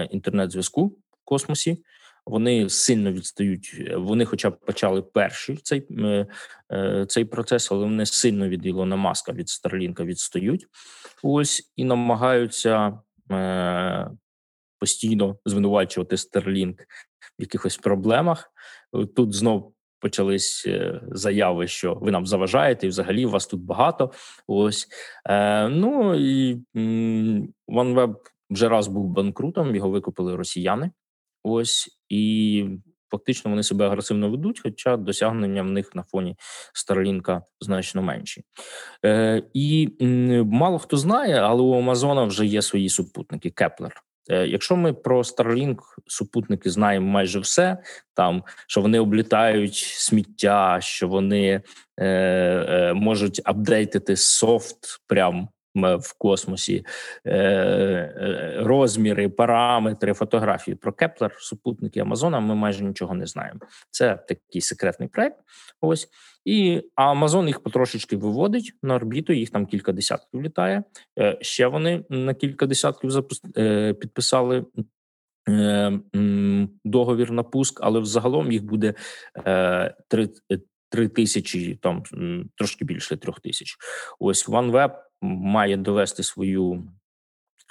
інтернет-зв'язку 0.10 0.86
в 0.86 1.26
космосі. 1.26 1.84
Вони 2.26 2.70
сильно 2.70 3.12
відстають. 3.12 3.76
е, 3.88 3.96
Вони, 3.96 4.26
хоча 4.26 4.50
б 4.50 4.60
почали 4.60 5.02
перші 5.02 5.60
цей 5.64 5.88
е, 6.00 6.28
е, 6.74 7.06
цей 7.08 7.26
процес, 7.26 7.72
але 7.72 7.84
вони 7.86 8.06
сильно 8.06 8.50
від 8.50 8.66
Ілона 8.66 8.96
Маска 8.96 9.32
від 9.32 9.50
Старлінка 9.50 10.04
відстають. 10.04 10.68
Ось 11.24 11.72
і 11.76 11.84
намагаються 11.84 13.00
постійно 14.80 15.38
звинувачувати 15.46 16.16
Starlink 16.16 16.76
в 17.40 17.42
якихось 17.42 17.78
проблемах. 17.78 18.52
Тут 19.16 19.34
знов 19.34 19.74
почались 20.00 20.68
заяви, 21.12 21.68
що 21.68 21.96
ви 21.96 22.12
нам 22.12 22.26
заважаєте, 22.26 22.86
і 22.86 22.90
взагалі 22.90 23.26
вас 23.26 23.48
тут 23.48 23.62
багато. 23.62 24.12
Ось 24.48 24.88
ну 25.70 26.16
і 26.16 26.62
OneWeb 27.68 28.16
вже 28.50 28.70
раз 28.70 28.88
був 28.88 29.08
банкрутом, 29.08 29.76
його 29.76 29.90
викупили 29.90 30.36
росіяни. 30.36 30.92
Ось 31.44 31.90
і 32.14 32.66
фактично 33.12 33.52
вони 33.52 33.64
себе 33.64 33.86
агресивно 33.86 34.30
ведуть, 34.30 34.60
хоча 34.64 34.98
досягнення 34.98 35.64
в 35.64 35.72
них 35.72 35.96
на 35.96 36.04
фоні 36.04 36.36
Starlink 36.74 37.42
значно 37.62 38.02
менші. 38.02 38.44
Е, 39.06 39.44
І 39.54 39.90
мало 40.46 40.80
хто 40.80 40.98
знає, 40.98 41.36
але 41.36 41.62
у 41.62 41.78
Амазона 41.78 42.24
вже 42.24 42.46
є 42.46 42.62
свої 42.62 42.90
супутники 42.90 43.50
Кеплер. 43.50 44.04
Е, 44.30 44.48
Якщо 44.48 44.76
ми 44.76 44.94
про 44.94 45.22
Starlink 45.22 45.78
супутники 46.08 46.70
знаємо 46.70 47.08
майже 47.08 47.40
все, 47.40 47.78
там 48.14 48.44
що 48.68 48.82
вони 48.82 49.00
облітають 49.00 49.76
сміття, 49.76 50.78
що 50.82 51.08
вони 51.08 51.62
е, 51.98 52.06
е, 52.06 52.94
можуть 52.94 53.42
апдейтити 53.46 54.16
софт 54.16 55.02
прям 55.08 55.50
в 55.76 56.14
космосі, 56.18 56.86
е, 57.26 57.38
е, 57.38 58.56
розміри, 58.60 59.30
параметри, 59.30 60.14
фотографії 60.14 60.76
про 60.76 60.94
Кеплер, 60.94 61.36
супутники 61.40 62.00
Амазона. 62.00 62.40
Ми 62.40 62.56
майже 62.56 62.84
нічого 62.84 63.14
не 63.14 63.26
знаємо. 63.26 63.60
Це 63.92 64.16
такий 64.16 64.62
секретний 64.62 65.10
проект. 65.10 65.38
Ось 65.82 66.10
і 66.46 66.82
Амазон 66.96 67.48
їх 67.48 67.60
потрошечки 67.60 68.18
виводить 68.18 68.74
на 68.84 68.96
орбіту. 68.96 69.34
Їх 69.34 69.50
там 69.50 69.66
кілька 69.66 69.92
десятків 69.92 70.42
літає. 70.42 70.84
Е, 71.20 71.38
Ще 71.42 71.68
вони 71.68 72.04
на 72.10 72.34
кілька 72.34 72.66
десятків 72.66 73.12
запус... 73.12 73.42
е, 73.58 73.94
підписали. 73.94 74.66
Договір 76.86 77.32
на 77.32 77.44
пуск, 77.44 77.80
але 77.84 78.00
взагалом 78.00 78.52
їх 78.52 78.64
буде 78.64 78.94
три 80.94 81.08
тисячі, 81.08 81.76
там 81.76 82.04
трошки 82.56 82.86
більше 82.86 83.18
трьох 83.18 83.40
тисяч. 83.40 83.76
Ось 84.20 84.50
OneWeb 84.50 84.92
має 85.24 85.78
довести 85.78 86.24
свою 86.24 86.84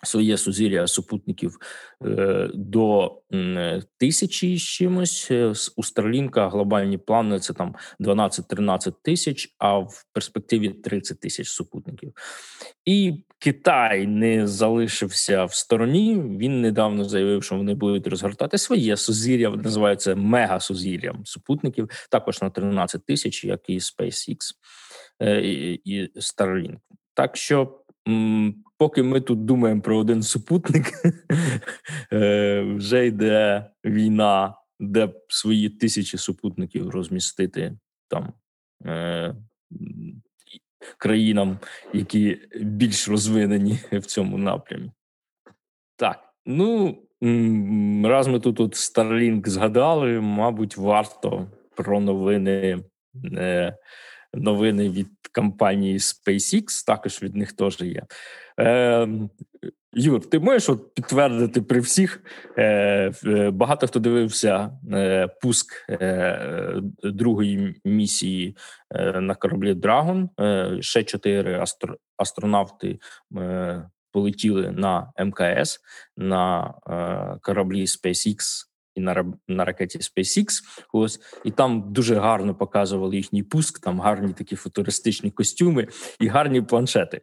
своє 0.05 0.37
сузір'я 0.37 0.87
супутників 0.87 1.59
е, 2.05 2.51
до 2.55 3.13
тисячі 3.99 4.59
з 4.59 4.63
чимось. 4.63 5.29
Е, 5.31 5.53
У 5.77 5.83
Starlink 5.83 6.51
глобальні 6.51 6.99
плани 6.99 7.39
це 7.39 7.53
там 7.53 7.75
12-13 8.01 8.93
тисяч, 9.03 9.55
а 9.59 9.79
в 9.79 10.05
перспективі 10.13 10.69
30 10.69 11.21
тисяч 11.21 11.49
супутників. 11.49 12.13
І 12.85 13.25
Китай 13.39 14.07
не 14.07 14.47
залишився 14.47 15.45
в 15.45 15.55
стороні. 15.55 16.23
Він 16.39 16.61
недавно 16.61 17.05
заявив, 17.05 17.45
що 17.45 17.57
вони 17.57 17.75
будуть 17.75 18.07
розгортати 18.07 18.59
своє 18.59 18.97
сузір'я, 18.97 19.51
називається 19.51 20.15
мега-сузір'ям 20.15 21.25
супутників, 21.25 21.89
також 22.11 22.43
на 22.43 22.51
13 22.51 23.07
тисяч, 23.07 23.45
як 23.45 23.61
і 23.69 23.79
SpaceX 23.79 24.37
е, 25.23 25.41
і 25.85 26.11
Starlink. 26.17 26.77
Так 27.15 27.37
що, 27.37 27.79
м, 28.09 28.55
поки 28.79 29.03
ми 29.03 29.21
тут 29.21 29.45
думаємо 29.45 29.81
про 29.81 29.99
один 29.99 30.23
супутник, 30.23 30.93
е, 32.13 32.63
вже 32.63 33.07
йде 33.07 33.71
війна, 33.85 34.55
де 34.81 35.09
свої 35.29 35.71
тисячі 35.71 36.19
супутників 36.19 36.91
розмістити 36.91 37.79
там 38.09 38.33
е, 38.87 39.35
країнам, 40.99 41.59
які 41.93 42.41
більш 42.61 43.09
розвинені 43.09 43.79
в 43.93 44.07
цьому 44.07 44.39
напрямі. 44.39 44.93
Так, 45.97 46.19
ну 46.47 46.99
раз 48.05 48.29
ми 48.29 48.41
тут 48.41 48.61
от 48.61 48.75
Starlink 48.75 49.49
згадали, 49.49 50.21
мабуть, 50.21 50.77
варто 50.77 51.47
про 51.77 52.01
новини. 52.01 52.79
Е, 53.35 53.77
новини 54.35 54.91
від 54.91 55.09
компанії 55.35 55.99
SpaceX, 55.99 56.87
також 56.87 57.23
від 57.23 57.37
них 57.37 57.53
теж 57.53 57.81
є. 57.81 58.03
Е, 58.61 59.09
Юр, 59.95 60.31
ти 60.31 60.39
можеш 60.39 60.69
от 60.69 60.95
підтвердити 60.95 61.63
при 61.63 61.81
всіх? 61.81 62.23
Е, 62.57 62.65
е, 63.27 63.51
багато 63.51 63.87
хто 63.87 64.01
дивився 64.01 64.71
е, 64.93 65.29
пуск 65.43 65.87
е, 65.91 66.81
другої 67.05 67.81
місії 67.85 68.57
е, 68.95 69.21
на 69.21 69.35
кораблі 69.35 69.75
Dragon. 69.75 70.29
Е, 70.41 70.83
ще 70.83 71.05
чотири 71.05 71.61
астро, 71.61 71.97
астронавти 72.17 72.99
е, 73.37 73.83
полетіли 74.13 74.71
на 74.71 75.13
МКС 75.25 75.81
на 76.17 76.75
е, 76.91 77.39
кораблі 77.43 77.85
SpaceX 77.85 78.67
і 78.95 79.01
на, 79.01 79.25
на 79.49 79.65
ракеті 79.65 79.99
SpaceX. 79.99 80.47
Ось 80.93 81.21
і 81.45 81.51
там 81.51 81.93
дуже 81.93 82.15
гарно 82.15 82.55
показували 82.55 83.17
їхній 83.17 83.43
пуск. 83.43 83.81
Там 83.81 84.01
гарні 84.01 84.33
такі 84.33 84.57
футуристичні 84.57 85.31
костюми 85.31 85.89
і 86.21 86.29
гарні 86.29 86.63
планшети. 86.63 87.21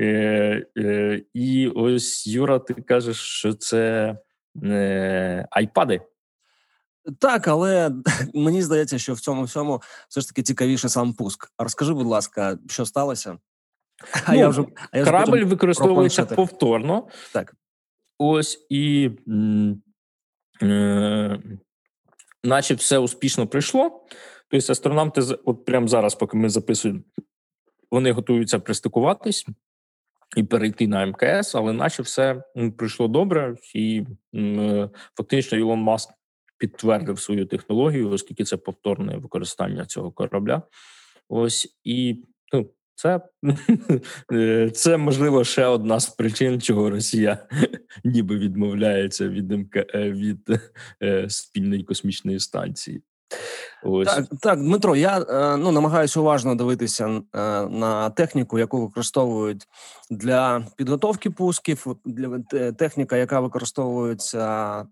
Е, 0.00 0.66
е, 0.78 1.22
і 1.34 1.68
ось 1.68 2.26
Юра, 2.26 2.58
ти 2.58 2.74
кажеш, 2.74 3.16
що 3.16 3.52
це 3.52 4.16
е, 4.64 5.48
айпади. 5.50 6.00
Так, 7.18 7.48
але 7.48 7.90
мені 8.34 8.62
здається, 8.62 8.98
що 8.98 9.14
в 9.14 9.20
цьому 9.20 9.42
всьому 9.42 9.82
все 10.08 10.20
ж 10.20 10.28
таки 10.28 10.42
цікавіше 10.42 10.88
сам 10.88 11.12
пуск. 11.12 11.52
А 11.56 11.62
розкажи, 11.62 11.94
будь 11.94 12.06
ласка, 12.06 12.58
що 12.68 12.86
сталося? 12.86 13.38
А 14.26 14.32
Ну, 14.32 14.38
я 14.38 14.48
вже 14.48 14.64
а 14.90 14.96
я 14.98 15.02
вже 15.02 15.12
Корабль 15.12 15.44
використовується 15.44 16.24
повторно. 16.24 17.08
Так. 17.32 17.54
Ось 18.18 18.66
і 18.70 19.10
м, 19.28 19.82
наче 22.44 22.74
все 22.74 22.98
успішно 22.98 23.46
пройшло. 23.46 24.06
Тобто 24.50 24.72
астронавти, 24.72 25.20
от 25.44 25.64
прямо 25.64 25.88
зараз, 25.88 26.14
поки 26.14 26.36
ми 26.36 26.48
записуємо, 26.48 27.00
вони 27.90 28.12
готуються 28.12 28.58
пристикуватись 28.58 29.46
і 30.36 30.42
перейти 30.42 30.88
на 30.88 31.06
МКС, 31.06 31.54
але 31.54 31.72
наче 31.72 32.02
все 32.02 32.42
м, 32.56 32.72
пройшло 32.72 33.08
добре, 33.08 33.56
і 33.74 34.04
е, 34.34 34.90
фактично 35.16 35.58
Ілон 35.58 35.80
Маск 35.80 36.10
підтвердив 36.58 37.20
свою 37.20 37.46
технологію, 37.46 38.10
оскільки 38.10 38.44
це 38.44 38.56
повторне 38.56 39.16
використання 39.16 39.86
цього 39.86 40.12
корабля. 40.12 40.62
Ось 41.28 41.78
і 41.84 42.24
ну, 42.52 42.70
це, 43.00 43.20
е, 44.32 44.70
це 44.70 44.96
можливо 44.96 45.44
ще 45.44 45.66
одна 45.66 46.00
з 46.00 46.08
причин, 46.08 46.60
чого 46.60 46.90
Росія 46.90 47.38
ніби 48.04 48.38
відмовляється 48.38 49.28
від 49.28 49.52
е, 49.76 50.10
від 50.10 50.60
е, 51.02 51.30
спільної 51.30 51.84
космічної 51.84 52.40
станції. 52.40 53.02
Ось 53.82 54.14
Так, 54.14 54.24
так, 54.42 54.58
Дмитро, 54.58 54.96
я 54.96 55.18
ну, 55.56 55.72
намагаюся 55.72 56.20
уважно 56.20 56.54
дивитися 56.54 57.22
на 57.70 58.10
техніку, 58.10 58.58
яку 58.58 58.86
використовують 58.86 59.66
для 60.10 60.66
підготовки 60.76 61.30
пусків, 61.30 61.86
для 62.04 62.38
техніка, 62.72 63.16
яка 63.16 63.40
використовується 63.40 64.86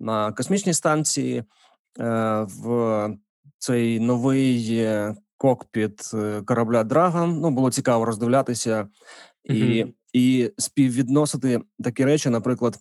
на 0.00 0.32
космічній 0.32 0.74
станції, 0.74 1.44
в 2.44 3.08
цей 3.58 4.00
новий 4.00 4.84
кокпіт 5.40 6.10
е, 6.14 6.42
корабля 6.42 6.84
Драган. 6.84 7.40
Ну, 7.40 7.50
було 7.50 7.70
цікаво 7.70 8.04
роздивлятися 8.04 8.88
і, 9.44 9.82
Мгм. 9.82 9.92
і 10.12 10.52
співвідносити 10.58 11.60
такі 11.84 12.04
речі, 12.04 12.30
наприклад, 12.30 12.78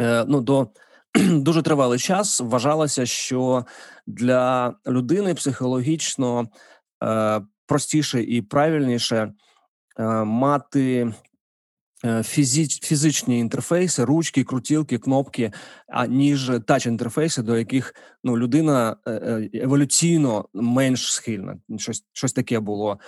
е, 0.00 0.24
ну, 0.28 0.40
до 0.40 0.68
дуже 1.30 1.62
тривалий 1.62 1.98
час 1.98 2.40
вважалося, 2.40 3.06
що 3.06 3.64
для 4.06 4.74
людини 4.86 5.34
психологічно 5.34 6.48
е, 7.04 7.40
простіше 7.66 8.22
і 8.22 8.42
правильніше 8.42 9.32
мати 10.24 11.12
фізич, 12.22 12.80
фізичні 12.82 13.38
інтерфейси, 13.38 14.04
ручки, 14.04 14.44
крутілки, 14.44 14.98
кнопки, 14.98 15.52
аніж 15.88 16.50
тач-інтерфейси, 16.66 17.42
до 17.42 17.58
яких 17.58 17.94
ну, 18.24 18.38
людина 18.38 18.96
е, 19.06 19.12
е, 19.12 19.50
еволюційно 19.54 20.48
менш 20.54 21.12
схильна. 21.12 21.56
Щось, 21.76 22.04
щось 22.12 22.32
таке 22.32 22.60
було. 22.60 22.98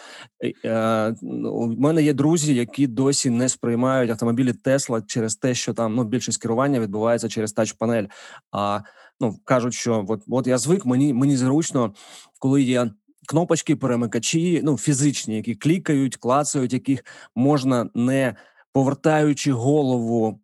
Е, 0.65 1.15
У 1.43 1.67
мене 1.67 2.03
є 2.03 2.13
друзі, 2.13 2.55
які 2.55 2.87
досі 2.87 3.31
не 3.31 3.49
сприймають 3.49 4.11
автомобілі 4.11 4.53
Тесла 4.53 5.03
через 5.07 5.37
те, 5.37 5.55
що 5.55 5.75
там 5.75 5.95
ну, 5.95 6.05
більшість 6.05 6.43
керування 6.43 6.81
відбувається 6.81 7.29
через 7.29 7.53
тач-панель. 7.53 8.07
А 8.53 8.81
ну 9.21 9.37
кажуть, 9.45 9.75
що 9.75 10.05
от, 10.09 10.23
от 10.29 10.47
я 10.47 10.59
звик, 10.59 10.87
мені 10.87 11.15
мені 11.15 11.37
зручно, 11.37 11.95
коли 12.39 12.63
є 12.63 12.91
кнопочки, 13.27 13.77
перемикачі, 13.77 14.61
ну 14.65 14.79
фізичні, 14.79 15.37
які 15.37 15.55
клікають, 15.55 16.17
клацають, 16.17 16.73
яких 16.73 17.05
можна 17.35 17.91
не 17.95 18.35
повертаючи 18.77 19.53
голову, 19.53 20.41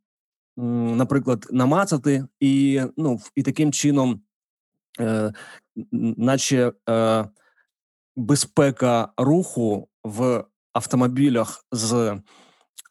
наприклад, 0.57 1.47
намацати, 1.51 2.25
і 2.41 2.83
ну 2.97 3.21
і 3.37 3.43
таким 3.43 3.73
чином, 3.73 4.21
е, 5.01 5.33
наче 6.17 6.73
е, 6.89 7.25
безпека 8.17 9.09
руху 9.17 9.89
в 10.05 10.45
автомобілях 10.73 11.67
з. 11.73 12.21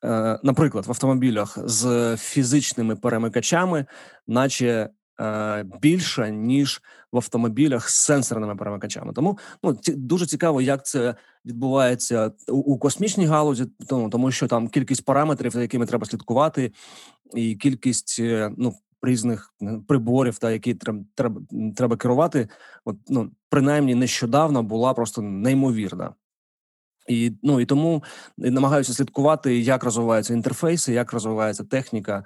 е, 0.03 0.39
Наприклад, 0.43 0.85
в 0.85 0.89
автомобілях 0.89 1.57
з 1.65 2.17
фізичними 2.17 2.95
перемикачами, 2.95 3.85
наче 4.27 4.89
більша 5.81 6.29
ніж 6.29 6.81
в 7.11 7.17
автомобілях 7.17 7.89
з 7.89 7.95
сенсорними 7.95 8.55
перемикачами. 8.55 9.13
Тому 9.13 9.37
ну 9.63 9.79
дуже 9.87 10.25
цікаво, 10.25 10.61
як 10.61 10.85
це 10.85 11.15
відбувається 11.45 12.31
у, 12.47 12.57
у 12.57 12.77
космічній 12.77 13.25
галузі, 13.25 13.65
тому, 13.87 14.09
тому 14.09 14.31
що 14.31 14.47
там 14.47 14.67
кількість 14.67 15.05
параметрів, 15.05 15.51
за 15.51 15.61
якими 15.61 15.85
треба 15.85 16.05
слідкувати, 16.05 16.71
і 17.33 17.55
кількість 17.55 18.17
е, 18.19 18.51
ну 18.57 18.73
різних 19.01 19.53
е, 19.61 19.81
приборів, 19.87 20.37
та 20.37 20.51
які 20.51 20.73
треба 20.73 21.03
треба 21.15 21.41
треба 21.75 21.97
керувати. 21.97 22.49
От 22.85 22.97
ну 23.09 23.31
принаймні 23.49 23.95
нещодавно 23.95 24.63
була 24.63 24.93
просто 24.93 25.21
неймовірна. 25.21 26.13
І 27.07 27.31
ну 27.43 27.59
і 27.59 27.65
тому 27.65 28.03
намагаюся 28.37 28.93
слідкувати, 28.93 29.59
як 29.59 29.83
розвиваються 29.83 30.33
інтерфейси, 30.33 30.93
як 30.93 31.13
розвивається 31.13 31.63
техніка. 31.63 32.23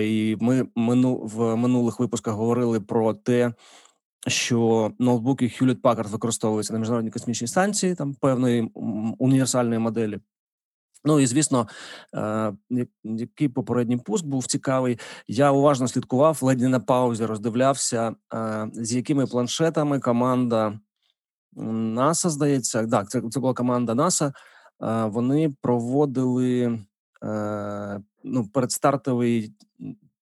І 0.00 0.36
ми 0.40 0.66
мину 0.76 1.14
в 1.14 1.56
минулих 1.56 2.00
випусках 2.00 2.34
говорили 2.34 2.80
про 2.80 3.14
те, 3.14 3.52
що 4.26 4.92
ноутбуки 4.98 5.46
Hewlett 5.46 5.80
Packard 5.80 6.08
використовуються 6.08 6.72
на 6.72 6.78
міжнародній 6.78 7.10
космічній 7.10 7.48
станції, 7.48 7.94
там 7.94 8.14
певної 8.14 8.70
універсальної 9.18 9.78
моделі. 9.78 10.20
Ну 11.04 11.20
і 11.20 11.26
звісно, 11.26 11.68
е, 12.14 12.52
який 13.04 13.48
попередній 13.48 13.96
пуск 13.96 14.26
був 14.26 14.46
цікавий. 14.46 14.98
Я 15.28 15.50
уважно 15.50 15.88
слідкував, 15.88 16.38
ледь 16.42 16.60
не 16.60 16.68
на 16.68 16.80
паузі 16.80 17.26
роздивлявся, 17.26 18.14
е, 18.34 18.70
з 18.72 18.94
якими 18.94 19.26
планшетами 19.26 20.00
команда 20.00 20.78
НАСА, 21.56 22.30
здається, 22.30 22.86
так, 22.86 23.10
це 23.10 23.22
це 23.30 23.40
була 23.40 23.54
команда 23.54 23.94
НАСА. 23.94 24.26
Е, 24.26 25.04
вони 25.04 25.54
проводили 25.62 26.78
ну, 28.24 28.46
передстартовий 28.46 29.52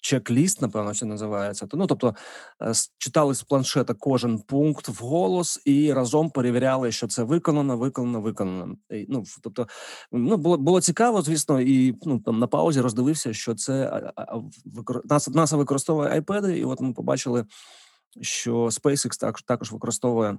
чек-ліст, 0.00 0.62
напевно, 0.62 0.94
що 0.94 1.06
називається. 1.06 1.68
Ну, 1.72 1.86
тобто 1.86 2.14
е, 2.62 2.72
читали 2.98 3.34
з 3.34 3.42
планшета 3.42 3.94
кожен 3.94 4.38
пункт 4.38 4.88
в 4.88 5.04
голос 5.04 5.62
і 5.64 5.92
разом 5.92 6.30
перевіряли, 6.30 6.92
що 6.92 7.06
це 7.06 7.22
виконано, 7.22 7.76
виконано, 7.76 8.20
виконано. 8.20 8.76
І, 8.90 9.06
ну, 9.08 9.24
тобто, 9.42 9.66
ну 10.12 10.36
було 10.36 10.58
було 10.58 10.80
цікаво, 10.80 11.22
звісно, 11.22 11.60
і 11.60 11.98
ну 12.02 12.18
там 12.18 12.38
на 12.38 12.46
паузі 12.46 12.80
роздивився, 12.80 13.32
що 13.32 13.54
це 13.54 14.02
викор... 14.64 15.02
НАСА, 15.04 15.30
НАСА 15.30 15.56
використовує 15.56 16.20
iPad, 16.20 16.50
і 16.50 16.64
от 16.64 16.80
ми 16.80 16.92
побачили, 16.92 17.46
що 18.20 18.64
SpaceX 18.64 19.20
також 19.20 19.42
також 19.42 19.72
використовує 19.72 20.38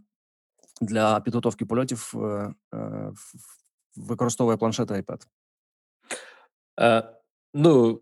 для 0.82 1.19
підготовки 1.19 1.65
польотів, 1.65 2.13
е, 2.15 2.54
е, 2.76 3.12
використовує 3.95 4.58
планшет 4.58 4.91
iPad. 4.91 5.21
Ну 7.54 8.00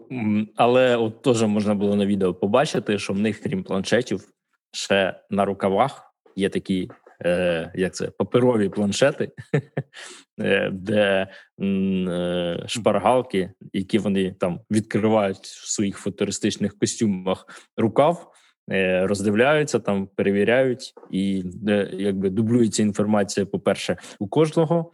але 0.56 0.96
от 0.96 1.22
теж 1.22 1.44
можна 1.44 1.76
було 1.76 1.96
на 1.96 2.06
відео 2.06 2.34
побачити, 2.34 3.00
що 3.00 3.14
в 3.14 3.20
них, 3.20 3.40
крім 3.40 3.64
планшетів, 3.64 4.24
ще 4.72 5.20
на 5.30 5.46
рукавах 5.46 6.14
є 6.36 6.50
такі, 6.50 6.90
е, 7.26 7.72
як 7.76 7.96
це, 7.96 8.08
паперові 8.08 8.70
планшети, 8.70 9.32
е, 10.42 10.70
де 10.74 11.28
е, 11.62 12.64
шпаргалки, 12.68 13.52
які 13.74 13.98
вони 13.98 14.32
там 14.32 14.60
відкривають 14.72 15.38
в 15.38 15.72
своїх 15.72 15.98
футуристичних 15.98 16.78
костюмах 16.80 17.46
рукав. 17.78 18.34
Е, 18.72 19.08
роздивляються 19.08 19.80
там, 19.80 20.08
перевіряють, 20.16 20.94
і 21.12 21.44
е, 21.68 21.90
якби 21.94 22.30
дублюється 22.30 22.84
інформація. 22.84 23.46
По 23.46 23.60
перше, 23.60 23.98
у 24.20 24.28
кожного 24.28 24.92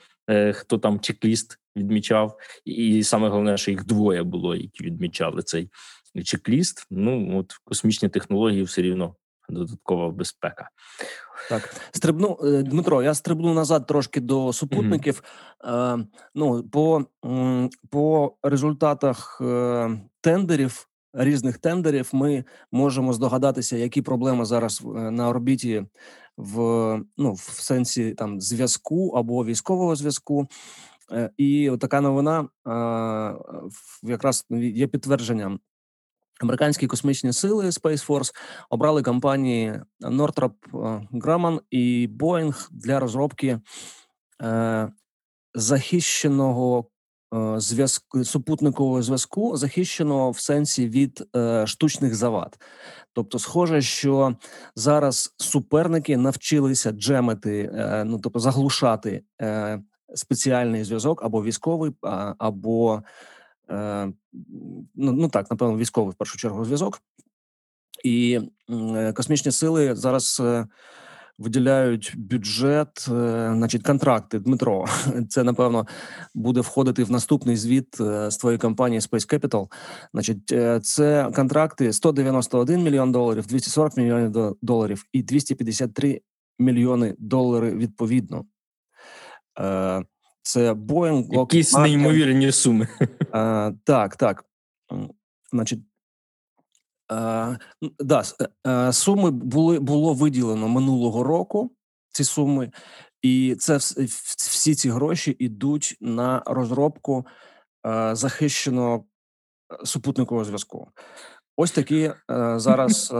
хто 0.54 0.78
там 0.78 1.00
чек-ліст 1.00 1.60
відмічав, 1.76 2.38
і 2.66 3.04
саме 3.04 3.30
головне, 3.30 3.58
що 3.58 3.72
їх 3.72 3.86
двоє 3.86 4.24
було, 4.24 4.56
які 4.56 4.84
відмічали 4.84 5.42
цей 5.42 5.70
чек-ліст. 6.24 6.88
Ну 6.92 7.40
от 7.40 7.54
космічні 7.64 8.10
технології 8.10 8.64
все 8.64 8.82
рівно 8.82 9.16
додаткова 9.50 10.10
безпека. 10.10 10.70
Так, 11.50 11.76
стрибну 11.92 12.40
е, 12.44 12.64
Дмитро. 12.64 13.04
Я 13.04 13.14
стрибну 13.14 13.54
назад 13.54 13.86
трошки 13.88 14.20
до 14.20 14.54
супутників. 14.54 15.24
Mm-hmm. 15.60 16.02
Е, 16.02 16.06
Ну 16.36 16.64
по 16.64 17.06
по 17.90 18.36
результатах 18.44 19.42
е, 19.42 19.90
тендерів 20.22 20.88
різних 21.16 21.58
тендерів 21.58 22.10
ми 22.14 22.44
можемо 22.72 23.14
здогадатися, 23.14 23.78
які 23.78 24.02
проблеми 24.02 24.46
зараз 24.46 24.82
е, 24.86 25.12
на 25.12 25.30
орбіті 25.30 25.86
в 26.38 27.00
ну 27.17 27.34
в 27.34 27.39
сенсі 27.39 28.13
там 28.13 28.41
зв'язку 28.41 29.10
або 29.10 29.45
військового 29.45 29.95
зв'язку. 29.95 30.48
Е, 31.12 31.30
і 31.38 31.71
така 31.80 32.02
новина 32.02 32.50
якраз 34.04 34.45
є 34.50 34.88
підтвердженням. 34.88 35.60
Американські 36.41 36.88
космічні 36.88 37.34
сили 37.34 37.65
Space 37.65 38.08
Force 38.08 38.36
обрали 38.69 39.02
компанії 39.02 39.82
Northrop 40.02 40.54
Grumman 41.12 41.60
і 41.71 42.10
Boeing 42.19 42.67
для 42.71 43.00
розробки 43.00 43.60
е, 44.41 44.91
захищеного 45.54 46.86
Е, 46.86 46.94
зв'язку 47.58 48.24
супутникового 48.24 49.02
зв'язку 49.02 49.58
захищено 49.58 50.32
в 50.32 50.39
сенсі 50.39 50.89
від 50.89 51.28
е, 51.36 51.67
штучних 51.67 52.15
завад. 52.15 52.60
Тобто, 53.13 53.39
схоже, 53.39 53.82
що 53.82 54.36
зараз 54.76 55.36
суперники 55.38 56.17
навчилися 56.17 56.91
джемити, 56.91 57.71
е, 57.74 58.04
ну 58.04 58.19
тобто 58.19 58.39
заглушати 58.39 59.24
е, 59.41 59.82
спеціальний 60.15 60.84
зв'язок 60.84 61.24
або 61.24 61.43
військовий, 61.43 61.91
або 62.38 63.04
е, 63.69 64.12
ну, 64.95 65.12
ну 65.12 65.30
так, 65.30 65.52
напевно, 65.52 65.78
військовий 65.78 66.12
в 66.12 66.15
першу 66.15 66.38
чергу 66.38 66.65
зв'язок, 66.65 67.02
і 68.04 68.41
е, 68.69 69.13
космічні 69.13 69.52
сили 69.52 69.95
зараз. 69.95 70.41
Е, 70.45 70.67
виділяють 71.38 72.13
бюджет, 72.17 73.06
е, 73.08 73.52
значить, 73.56 73.84
контракти. 73.84 74.39
Дмитро, 74.39 74.86
це 75.30 75.43
напевно 75.43 75.88
буде 76.34 76.62
входити 76.62 77.04
в 77.04 77.12
наступний 77.12 77.56
звіт 77.56 78.02
е, 78.02 78.32
з 78.32 78.38
твоєї 78.38 78.60
компанії 78.60 79.00
Space 79.00 79.34
Capital. 79.34 79.67
Значить, 80.13 80.52
е, 80.52 80.80
це 80.80 81.32
контракти 81.36 81.93
191 81.93 82.84
мільйон 82.84 83.12
доларів, 83.12 83.48
240 83.48 83.98
мільйонів 83.98 84.56
доларів 84.62 85.06
і 85.13 85.24
253 85.24 86.21
мільйони 86.60 87.15
доларів 87.19 87.78
відповідно. 87.78 88.45
Це 90.41 90.74
Boeing, 90.74 91.26
Якісь 91.32 91.74
неймовірні 91.74 92.52
суми. 92.52 92.88
Так, 93.84 94.15
так. 94.15 94.45
Значить, 95.52 95.80
Е, 97.12 97.58
да, 98.00 98.24
е, 98.65 98.70
е, 98.70 98.94
суми 98.94 99.32
були 99.32 99.80
було 99.80 100.13
виділено 100.13 100.68
минулого 100.68 101.24
року. 101.24 101.72
Ці 102.10 102.24
суми, 102.24 102.72
і 103.22 103.56
це 103.60 103.78
всі 103.78 104.76
ці 104.76 104.89
гроші 104.89 105.36
йдуть 105.39 105.98
на 106.02 106.44
розробку 106.46 107.26
захищеного 108.12 109.06
супутникового 109.84 110.46
зв'язку. 110.46 110.91
Ось 111.58 111.72
такі 111.72 112.12
зараз 112.56 113.13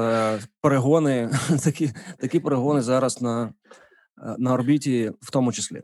перегони, 0.62 1.30
такі 1.64 1.92
такі 2.20 2.40
перегони 2.40 2.82
зараз 2.82 3.22
на, 3.22 3.54
на 4.38 4.54
орбіті, 4.54 5.12
в 5.22 5.32
тому 5.32 5.54
числі. 5.54 5.82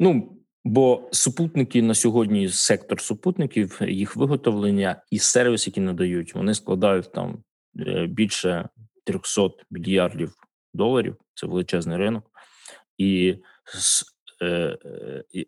Ну 0.00 0.41
Бо 0.64 1.08
супутники 1.12 1.82
на 1.82 1.94
сьогодні, 1.94 2.48
сектор 2.48 3.00
супутників, 3.00 3.78
їх 3.88 4.16
виготовлення 4.16 5.02
і 5.10 5.18
сервіс, 5.18 5.66
які 5.66 5.80
надають, 5.80 6.34
вони 6.34 6.54
складають 6.54 7.12
там 7.12 7.42
е, 7.78 8.06
більше 8.06 8.68
300 9.04 9.50
мільярдів 9.70 10.34
доларів. 10.74 11.16
Це 11.34 11.46
величезний 11.46 11.98
ринок, 11.98 12.30
і 12.98 13.36
е, 14.42 14.78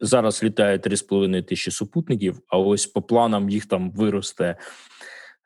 зараз 0.00 0.42
літає 0.42 0.78
3,5 0.78 1.42
тисячі 1.42 1.70
супутників. 1.70 2.40
А 2.48 2.58
ось 2.58 2.86
по 2.86 3.02
планам 3.02 3.50
їх 3.50 3.66
там 3.66 3.90
виросте 3.90 4.56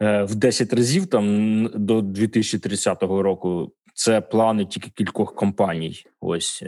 е, 0.03 0.23
в 0.23 0.35
10 0.35 0.73
разів 0.73 1.07
там 1.07 1.65
до 1.75 2.01
2030 2.01 3.03
року. 3.03 3.73
Це 3.95 4.21
плани 4.21 4.67
тільки 4.67 4.91
кількох 4.91 5.35
компаній. 5.35 6.05
Ось. 6.21 6.63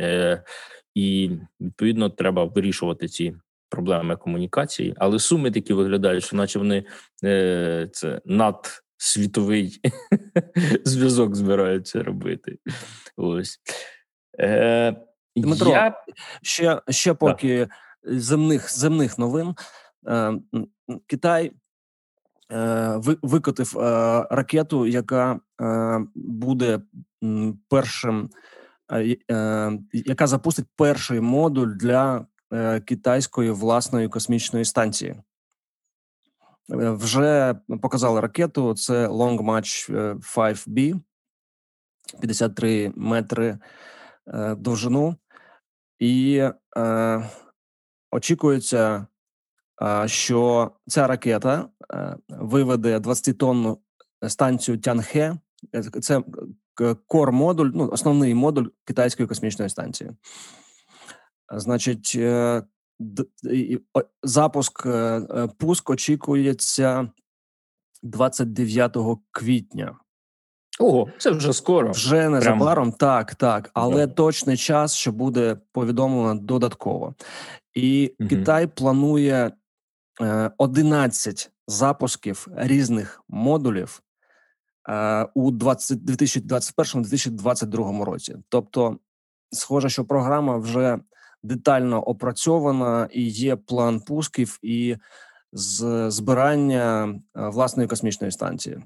І 1.01 1.31
відповідно 1.61 2.11
треба 2.11 2.45
вирішувати 2.45 3.09
ці 3.09 3.37
проблеми 3.69 4.17
комунікації. 4.17 4.95
Але 4.99 5.19
суми 5.19 5.51
такі 5.51 5.73
виглядають, 5.73 6.25
що 6.25 6.37
наче 6.37 6.59
вони 6.59 6.85
е, 7.25 7.89
це 7.93 8.21
надсвітовий 8.25 9.81
зв'язок 10.85 11.37
збираються 11.37 12.03
робити. 12.03 12.59
Ось. 13.17 13.61
Е, 14.41 14.97
Дмитро, 15.37 15.71
я... 15.71 15.95
ще 16.43 16.81
ще 16.89 17.15
поки 17.15 17.67
да. 17.67 18.19
земних 18.19 18.79
земних 18.79 19.19
новин 19.19 19.55
е, 20.09 20.33
Китай 21.07 21.53
е, 22.53 23.01
викотив 23.23 23.79
е, 23.79 23.83
ракету, 24.31 24.87
яка 24.87 25.41
е, 25.61 26.01
буде 26.15 26.81
першим 27.69 28.31
яка 29.93 30.27
запустить 30.27 30.67
перший 30.77 31.21
модуль 31.21 31.69
для 31.69 32.27
е, 32.53 32.81
китайської 32.81 33.51
власної 33.51 34.09
космічної 34.09 34.65
станції. 34.65 35.11
е, 35.11 36.91
вже 36.91 37.55
показали 37.83 38.21
ракету. 38.21 38.75
Це 38.75 39.09
Long 39.09 39.41
March 39.43 39.97
е, 39.97 40.15
5B, 40.15 41.01
53 42.21 42.93
метри 42.97 43.59
е, 44.27 44.55
довжину, 44.55 45.17
і 45.99 46.43
е, 46.77 47.31
очікується, 48.11 49.07
е, 49.83 50.09
що 50.09 50.71
ця 50.89 51.07
ракета 51.07 51.69
е, 51.95 52.17
виведе 52.29 52.99
20-тонну 52.99 53.79
станцію 54.29 54.79
Тянхе. 54.79 55.39
Е, 55.75 55.83
Це 55.83 56.23
кор 57.07 57.33
модуль, 57.33 57.71
ну 57.75 57.89
основний 57.93 58.35
модуль 58.35 58.67
китайської 58.85 59.27
космічної 59.29 59.69
станції. 59.71 60.11
Значить, 61.57 62.13
е, 62.17 62.63
о- 63.95 64.03
запуск 64.23 64.87
е, 64.87 64.91
е, 64.91 65.49
пуск 65.59 65.91
очікується 65.91 67.11
29 68.03 68.97
квітня. 69.31 69.97
Ого, 70.79 71.09
це 71.19 71.31
вже 71.31 71.53
скоро. 71.53 71.91
Вже 71.91 72.29
незабаром, 72.29 72.93
так, 72.93 73.35
так, 73.35 73.71
але 73.75 74.07
Да. 74.07 74.13
точний 74.13 74.57
час, 74.57 74.95
що 74.95 75.13
буде 75.13 75.57
повідомлено 75.73 76.41
додатково. 76.41 77.15
І 77.75 78.15
Мгм. 78.19 78.29
Китай 78.29 78.67
планує 78.67 79.53
е, 80.23 80.51
11 80.59 81.51
запусків 81.67 82.47
різних 82.57 83.23
модулів 83.29 84.03
е, 84.03 84.10
у 85.35 85.51
20 85.51 85.99
2021-2022 85.99 88.05
році. 88.05 88.37
Тобто, 88.49 88.99
схоже, 89.53 89.89
що 89.89 90.05
програма 90.05 90.57
вже 90.57 90.99
детально 91.43 92.03
опрацьована 92.03 93.09
і 93.13 93.29
є 93.29 93.57
план 93.57 94.01
пусків 94.01 94.59
і 94.63 94.97
збирання 95.53 97.09
е, 97.09 97.19
власної 97.49 97.89
космічної 97.89 98.33
станції. 98.33 98.79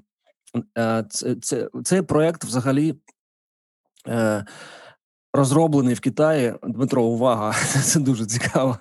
Е, 0.77 1.05
Це, 1.09 1.35
це, 1.35 1.69
цей 1.83 2.01
проект 2.01 2.43
взагалі 2.43 2.95
е, 4.07 4.45
розроблений 5.33 5.93
в 5.93 5.99
Китаї. 5.99 6.53
Дмитро, 6.63 7.03
увага, 7.03 7.53
це 7.83 7.99
дуже 7.99 8.25
цікаво. 8.25 8.77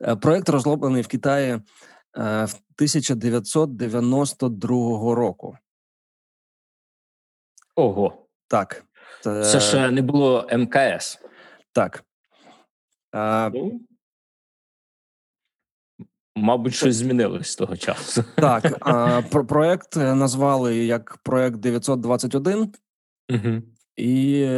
Е, 0.00 0.16
Проект 0.16 0.48
розроблений 0.48 1.02
в 1.02 1.06
Китаї 1.06 1.52
е, 1.52 1.60
в 2.44 2.54
1992 2.76 5.14
року. 5.14 5.56
Ого. 7.76 8.26
Так, 8.48 8.84
це, 9.22 9.60
ще 9.60 9.90
не 9.90 10.02
було 10.02 10.48
МКС. 10.52 11.18
так. 11.72 12.04
Е, 13.14 13.50
Ну, 13.50 13.80
Мабуть, 16.36 16.74
щось 16.74 16.96
змінилось 16.96 17.50
з 17.50 17.56
того 17.56 17.76
часу. 17.76 18.24
Так, 18.36 18.76
а, 18.80 19.22
про 19.30 19.46
проект 19.46 19.96
назвали 19.96 20.76
як 20.76 21.16
проект 21.22 21.56
921, 21.56 22.72
Угу. 23.32 23.62
і 23.96 24.48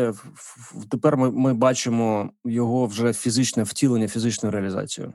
тепер 0.90 1.16
ми, 1.16 1.31
ми 1.31 1.55
бачимо 1.55 2.31
його 2.44 2.87
вже 2.87 3.12
фізичне 3.12 3.62
втілення, 3.62 4.09
фізичну 4.09 4.50
реалізацію. 4.50 5.12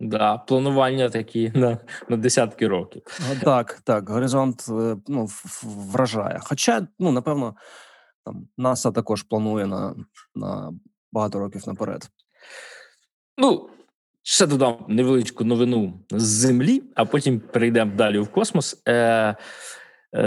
Да, 0.00 0.38
планування 0.38 1.08
такі 1.08 1.52
на, 1.54 1.78
на 2.08 2.16
десятки 2.16 2.68
років. 2.68 3.02
Так, 3.42 3.80
так, 3.84 4.10
горизонт 4.10 4.64
е, 4.68 4.96
ну, 5.08 5.28
вражає. 5.62 6.40
Хоча, 6.42 6.86
ну, 6.98 7.12
напевно, 7.12 7.54
там 8.24 8.48
НАСА 8.58 8.90
також 8.90 9.22
планує 9.22 9.66
на, 9.66 9.94
на 10.34 10.72
багато 11.12 11.38
років 11.38 11.62
наперед. 11.66 12.08
Ну, 13.38 13.68
ще 14.22 14.46
додам 14.46 14.84
невеличку 14.88 15.44
новину 15.44 16.00
з 16.10 16.22
землі, 16.22 16.82
а 16.94 17.04
потім 17.04 17.40
перейдемо 17.40 17.96
далі 17.96 18.18
в 18.18 18.28
космос. 18.28 18.82
Е, 18.88 18.94
е, 18.94 19.36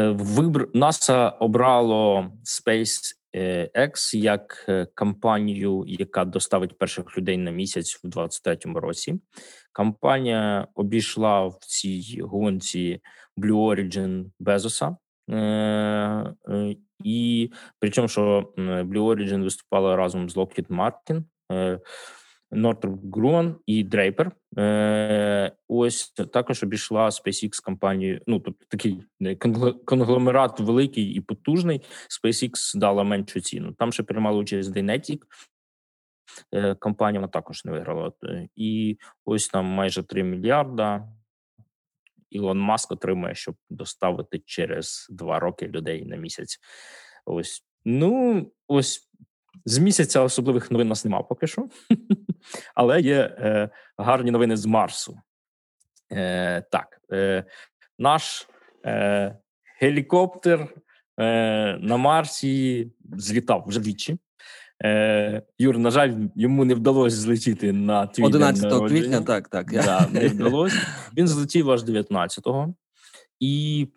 вибр... 0.09 0.69
НАСА 0.73 1.29
обрало 1.29 2.31
SpaceX 3.33 4.15
як 4.15 4.65
кампанію, 4.67 4.87
компанію, 4.95 5.83
яка 5.87 6.25
доставить 6.25 6.77
перших 6.77 7.17
людей 7.17 7.37
на 7.37 7.51
місяць 7.51 7.95
в 7.95 8.07
2023 8.07 8.73
році. 8.73 9.19
Компанія 9.73 10.67
обійшла 10.75 11.47
в 11.47 11.57
цій 11.61 12.19
гонці 12.21 13.01
Blue 13.37 13.75
Origin 13.75 14.25
Безоса. 14.39 14.97
Е, 15.29 15.35
е, 16.49 16.75
і 17.03 17.51
причому, 17.79 18.07
що 18.07 18.53
Blue 18.57 19.15
Origin 19.15 19.43
виступала 19.43 19.95
разом 19.95 20.29
з 20.29 20.37
Lockheed 20.37 20.67
Martin. 20.67 21.23
Northrop 22.53 23.01
Grumman 23.01 23.55
і 23.65 23.85
Draper. 23.85 24.31
Е, 24.57 25.51
ось 25.67 26.09
також 26.11 26.63
обійшла 26.63 27.05
SpaceX 27.05 27.63
компанію. 27.63 28.21
Ну 28.27 28.39
тобто 28.39 28.65
такий 28.69 29.03
е, 29.21 29.35
конгломерат 29.85 30.59
великий 30.59 31.05
і 31.05 31.21
потужний. 31.21 31.81
SpaceX 32.23 32.77
дала 32.77 33.03
меншу 33.03 33.41
ціну. 33.41 33.73
Там 33.73 33.91
ще 33.91 34.03
приймала 34.03 34.37
участь 34.37 34.75
Dynetic. 34.75 35.19
Е, 36.53 36.75
компанія 36.75 37.19
вона 37.19 37.31
також 37.31 37.65
не 37.65 37.71
виграла. 37.71 38.11
Е, 38.23 38.47
І 38.55 38.97
ось 39.25 39.47
там 39.47 39.65
майже 39.65 40.03
3 40.03 40.23
мільярда. 40.23 41.07
Ілон 42.29 42.59
Маск 42.59 42.91
отримує, 42.91 43.35
щоб 43.35 43.55
доставити 43.69 44.41
через 44.45 45.07
два 45.09 45.39
роки 45.39 45.67
людей 45.67 46.05
на 46.05 46.15
місяць. 46.15 46.59
Ось 47.25 47.65
ну 47.85 48.51
ось 48.67 49.09
з 49.65 49.77
місяця 49.77 50.21
особливих 50.21 50.71
новин 50.71 50.87
нас 50.87 51.05
немає 51.05 51.25
поки 51.29 51.47
що, 51.47 51.67
але 52.75 53.01
є 53.01 53.35
е, 53.37 53.69
гарні 53.97 54.31
новини 54.31 54.57
з 54.57 54.65
Марсу. 54.65 55.17
Е, 56.11 56.61
так, 56.71 57.01
е, 57.11 57.45
наш 57.99 58.47
е, 58.85 59.37
гелікоптер 59.79 60.67
е, 61.19 61.77
на 61.81 61.97
Марсі 61.97 62.91
злітав 63.17 63.63
вже 63.67 63.79
двічі. 63.79 64.17
Е, 64.83 65.41
Юр, 65.59 65.77
на 65.77 65.91
жаль, 65.91 66.13
йому 66.35 66.65
не 66.65 66.75
вдалося 66.75 67.15
злетіти 67.15 67.73
на 67.73 68.07
твій 68.07 68.23
день 68.23 68.35
11 68.35 68.87
квітня, 68.87 69.21
так, 69.21 69.49
так. 69.49 69.71
Да, 69.71 70.07
не 70.11 70.27
вдалося. 70.27 70.87
Він 71.17 71.27
злетів 71.27 71.71
аж 71.71 71.83
19-го. 71.83 72.73
І 73.39 73.87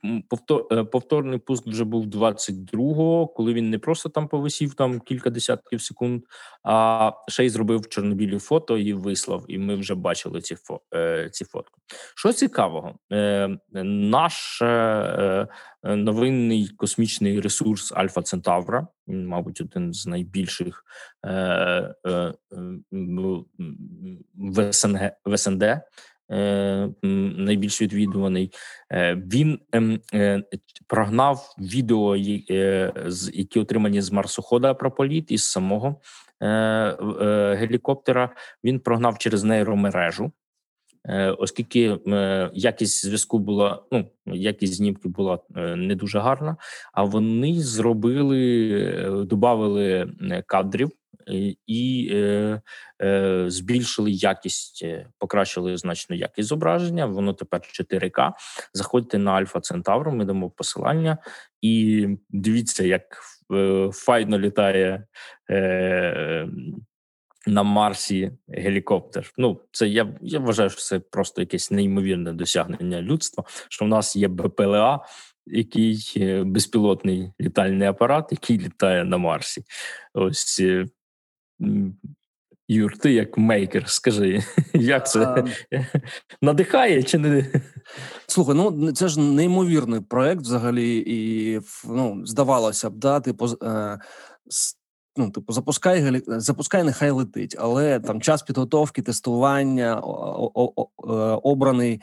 е, 0.72 0.84
повторний 0.84 1.38
пуск 1.38 1.66
вже 1.66 1.84
був 1.84 2.06
22-го, 2.06 3.26
коли 3.26 3.52
він 3.52 3.70
не 3.70 3.78
просто 3.78 4.08
там 4.08 4.28
повисів 4.28 4.74
там 4.74 5.00
кілька 5.00 5.30
десятків 5.30 5.82
секунд, 5.82 6.22
а 6.64 7.12
ще 7.28 7.44
й 7.44 7.48
зробив 7.48 7.88
чорнобілі 7.88 8.38
фото 8.38 8.78
і 8.78 8.92
вислав. 8.92 9.44
І 9.48 9.58
ми 9.58 9.76
вже 9.76 9.94
бачили 9.94 10.40
ці 10.40 10.54
фо, 10.54 10.80
е, 10.94 11.28
ці 11.32 11.44
фотки. 11.44 11.80
Що 12.16 12.32
цікавого, 12.32 12.94
е, 13.12 13.58
наш 13.82 14.62
новинний 15.82 16.68
космічний 16.76 17.40
ресурс 17.40 17.92
Альфа 17.92 18.22
Центавра, 18.22 18.86
мабуть, 19.06 19.60
один 19.60 19.92
з 19.92 20.06
найбільших 20.06 20.84
в 24.34 24.72
СНГ 24.72 25.10
в 25.24 25.38
СНД. 25.38 25.64
Е, 26.30 26.88
Найбільш 27.02 27.82
відвідуваний, 27.82 28.52
Е, 28.92 29.14
він 29.14 29.58
ем, 29.72 30.00
е, 30.14 30.42
прогнав 30.86 31.54
відео, 31.58 32.16
які 33.32 33.60
отримані 33.60 34.02
з 34.02 34.12
марсохода 34.12 34.74
про 34.74 34.90
політ 34.90 35.30
із 35.30 35.44
самого 35.44 36.00
гелікоптера. 37.56 38.30
Він 38.64 38.80
прогнав 38.80 39.18
через 39.18 39.44
нейромережу. 39.44 40.32
Оскільки 41.38 41.98
якість 42.52 43.06
зв'язку 43.06 43.38
була, 43.38 43.82
ну 43.92 44.10
якість 44.26 44.74
знімки 44.74 45.08
була 45.08 45.38
не 45.76 45.94
дуже 45.94 46.18
гарна, 46.18 46.56
а 46.92 47.02
вони 47.04 47.60
зробили, 47.60 49.24
додали 49.28 50.12
кадрів 50.46 50.90
і 51.66 52.08
е, 52.12 52.60
е, 53.02 53.44
збільшили 53.48 54.10
якість, 54.10 54.80
е, 54.84 55.08
покращили 55.18 55.76
значно 55.76 56.16
якість 56.16 56.48
зображення. 56.48 57.06
Воно 57.06 57.32
тепер 57.32 57.60
4К. 57.60 58.32
Заходьте 58.72 59.18
на 59.18 59.32
Альфа 59.32 59.60
Центавру, 59.60 60.12
ми 60.12 60.24
дамо 60.24 60.50
посилання, 60.50 61.18
і 61.62 62.08
дивіться, 62.30 62.84
як 62.84 63.22
е, 63.52 63.90
файно 63.92 64.38
літає. 64.38 65.04
Е, 65.50 66.48
на 67.46 67.62
Марсі 67.62 68.32
гелікоптер. 68.48 69.32
Ну, 69.38 69.60
це 69.72 69.88
я, 69.88 70.16
я 70.22 70.38
вважаю, 70.38 70.70
що 70.70 70.80
це 70.80 70.98
просто 70.98 71.42
якесь 71.42 71.70
неймовірне 71.70 72.32
досягнення 72.32 73.02
людства. 73.02 73.44
Що 73.68 73.84
в 73.84 73.88
нас 73.88 74.16
є 74.16 74.28
БПЛА, 74.28 75.00
який 75.46 76.12
е, 76.16 76.44
безпілотний 76.44 77.32
літальний 77.40 77.88
апарат, 77.88 78.28
який 78.30 78.58
літає 78.58 79.04
на 79.04 79.18
Марсі. 79.18 79.62
Ось 80.14 80.60
е, 80.60 80.86
Юр, 82.68 82.98
ти 82.98 83.12
як 83.12 83.38
мейкер, 83.38 83.88
скажи, 83.88 84.42
як 84.74 85.08
це 85.08 85.44
надихає 86.42 87.02
чи 87.02 87.18
не? 87.18 87.62
Слухай, 88.26 88.54
ну 88.54 88.92
це 88.92 89.08
ж 89.08 89.20
неймовірний 89.20 90.00
проект 90.00 90.40
взагалі, 90.40 91.04
і 91.06 91.60
ну, 91.84 92.26
здавалося 92.26 92.90
б, 92.90 92.96
да, 92.96 93.20
типу, 93.20 93.46
е, 93.62 93.98
ну, 95.16 95.30
типу, 95.30 95.52
запускай, 95.52 96.22
запускай, 96.26 96.84
нехай 96.84 97.10
летить, 97.10 97.56
але 97.58 98.00
там 98.00 98.20
час 98.20 98.42
підготовки, 98.42 99.02
тестування, 99.02 100.00
о- 100.02 100.52
о- 100.54 100.72
о- 100.76 101.12
е, 101.12 101.40
обраний 101.42 102.02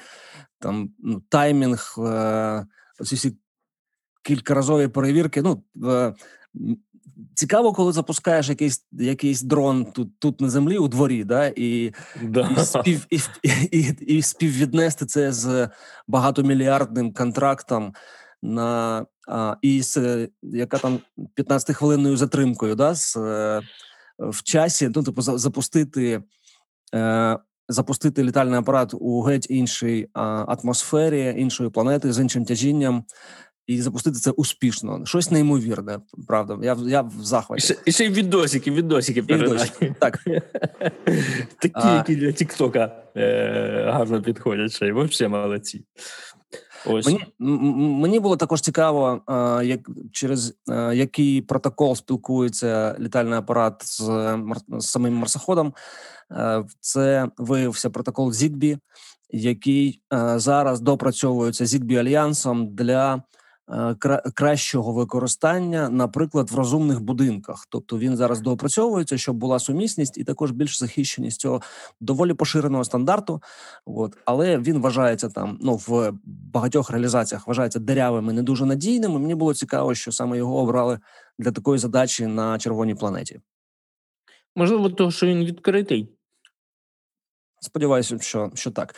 там 0.60 0.90
ну, 1.00 1.22
таймінг, 1.30 1.96
е, 1.98 2.66
оці 3.00 3.16
всі 3.16 3.38
кількаразові 4.24 4.88
перевірки. 4.88 5.42
Ну, 5.42 5.64
е, 5.86 6.14
цікаво, 7.36 7.74
коли 7.74 7.92
запускаєш 7.92 8.50
якийсь, 8.50 8.86
якийсь 8.92 9.42
дрон 9.42 9.86
тут, 9.86 10.20
тут 10.20 10.42
на 10.42 10.50
землі 10.50 10.78
у 10.78 10.88
дворі, 10.88 11.24
да, 11.24 11.54
і 11.56 11.94
Да. 12.24 12.50
і, 12.58 12.66
спів, 12.66 13.06
і, 13.10 13.20
і, 13.72 13.80
і 14.18 14.22
співвіднести 14.22 15.06
це 15.06 15.32
з 15.32 15.70
багатомільярдним 16.08 17.14
контрактом 17.14 17.94
на 18.42 19.06
а, 19.28 19.56
і 19.62 19.82
з 19.82 20.28
яка 20.42 20.78
там 20.78 21.00
15-хвилинною 21.38 22.16
затримкою, 22.16 22.76
да, 22.76 22.96
з, 22.96 23.18
е, 23.18 23.62
в 24.20 24.44
часі, 24.44 24.92
ну, 24.96 25.04
типу, 25.04 25.22
за- 25.22 25.38
запустити. 25.38 26.24
Е, 26.96 27.40
Запустити 27.70 28.24
літальний 28.24 28.60
апарат 28.60 28.94
у 28.94 29.22
геть 29.22 29.48
іншій 29.50 30.10
а, 30.14 30.22
атмосфері, 30.24 31.36
іншої 31.38 31.70
планети 31.70 32.14
з 32.14 32.20
іншим 32.20 32.46
тяжінням, 32.46 33.04
і 33.68 33.82
запустити 33.82 34.20
це 34.20 34.32
успішно. 34.32 35.06
Щось 35.06 35.32
неймовірне, 35.32 36.00
правда. 36.28 36.58
Я, 36.62 36.78
я 36.86 37.02
в 37.02 37.12
І 37.22 37.26
захваті. 37.26 37.64
ще, 37.64 37.76
і 37.86 37.92
ще 37.92 38.06
й 38.06 38.10
відосики, 38.10 38.72
відосики 38.72 39.22
відосики, 39.22 39.96
так. 40.00 40.20
Такі, 41.60 41.72
А. 41.74 41.96
які 41.96 42.16
для 42.16 42.32
Тіктока 42.32 43.04
е, 43.18 43.90
гарно 43.94 44.22
підходять 44.22 44.72
ще 44.72 44.88
й 44.88 44.92
взагалі 44.92 45.32
молодці. 45.32 45.86
Ось. 46.86 47.06
Мені 47.06 47.20
мені 48.02 48.20
було 48.20 48.38
також 48.38 48.62
цікаво, 48.62 49.22
а, 49.26 49.62
як 49.66 49.80
через 50.12 50.58
а, 50.68 50.94
який 50.94 51.42
протокол 51.42 51.96
спілкується 51.96 52.96
літальний 53.00 53.40
апарат 53.40 53.82
з, 53.86 54.02
з 54.70 54.86
самим 54.86 55.14
марсоходом. 55.14 55.74
Е, 56.32 56.66
Це 56.80 57.28
виявився 57.38 57.90
протокол 57.90 58.30
Zigbee, 58.30 58.78
який 59.30 60.02
е, 60.14 60.40
зараз 60.40 60.82
допрацьовується 60.82 61.64
Zigbee 61.64 62.00
альянсом 62.00 62.76
для 62.76 63.16
е, 63.16 63.22
кращого 64.34 64.94
використання, 64.94 65.90
наприклад, 65.90 66.52
в 66.52 66.56
розумних 66.56 67.02
будинках. 67.02 67.66
Тобто 67.70 67.98
він 67.98 68.18
зараз 68.18 68.42
доопрацьовується, 68.42 69.18
щоб 69.18 69.36
була 69.36 69.60
сумісність 69.60 70.18
і 70.18 70.24
також 70.24 70.52
більш 70.52 70.80
захищеність 70.80 71.40
цього 71.40 71.62
доволі 72.02 72.34
поширеного 72.34 72.84
стандарту. 72.84 73.42
От, 73.86 74.18
але 74.26 74.58
він 74.58 74.82
вважається 74.82 75.30
там, 75.30 75.58
ну 75.62 75.76
в 75.76 76.12
багатьох 76.26 76.90
реалізаціях 76.90 77.48
вважається 77.48 77.80
дерявим 77.80 78.30
і 78.30 78.34
не 78.34 78.44
дуже 78.44 78.66
надійним. 78.66 79.12
І 79.12 79.20
мені 79.20 79.36
було 79.36 79.54
цікаво, 79.54 79.96
що 79.96 80.12
саме 80.12 80.38
його 80.38 80.58
обрали 80.58 81.00
для 81.40 81.52
такої 81.52 81.80
задачі 81.80 82.28
на 82.28 82.60
червоній 82.60 82.96
планеті. 82.96 83.42
Можливо, 84.56 84.90
того, 84.90 85.12
що 85.12 85.28
він 85.28 85.46
відкритий. 85.46 86.10
Сподіваюся, 87.62 88.20
що, 88.20 88.52
що 88.56 88.72
так. 88.72 88.96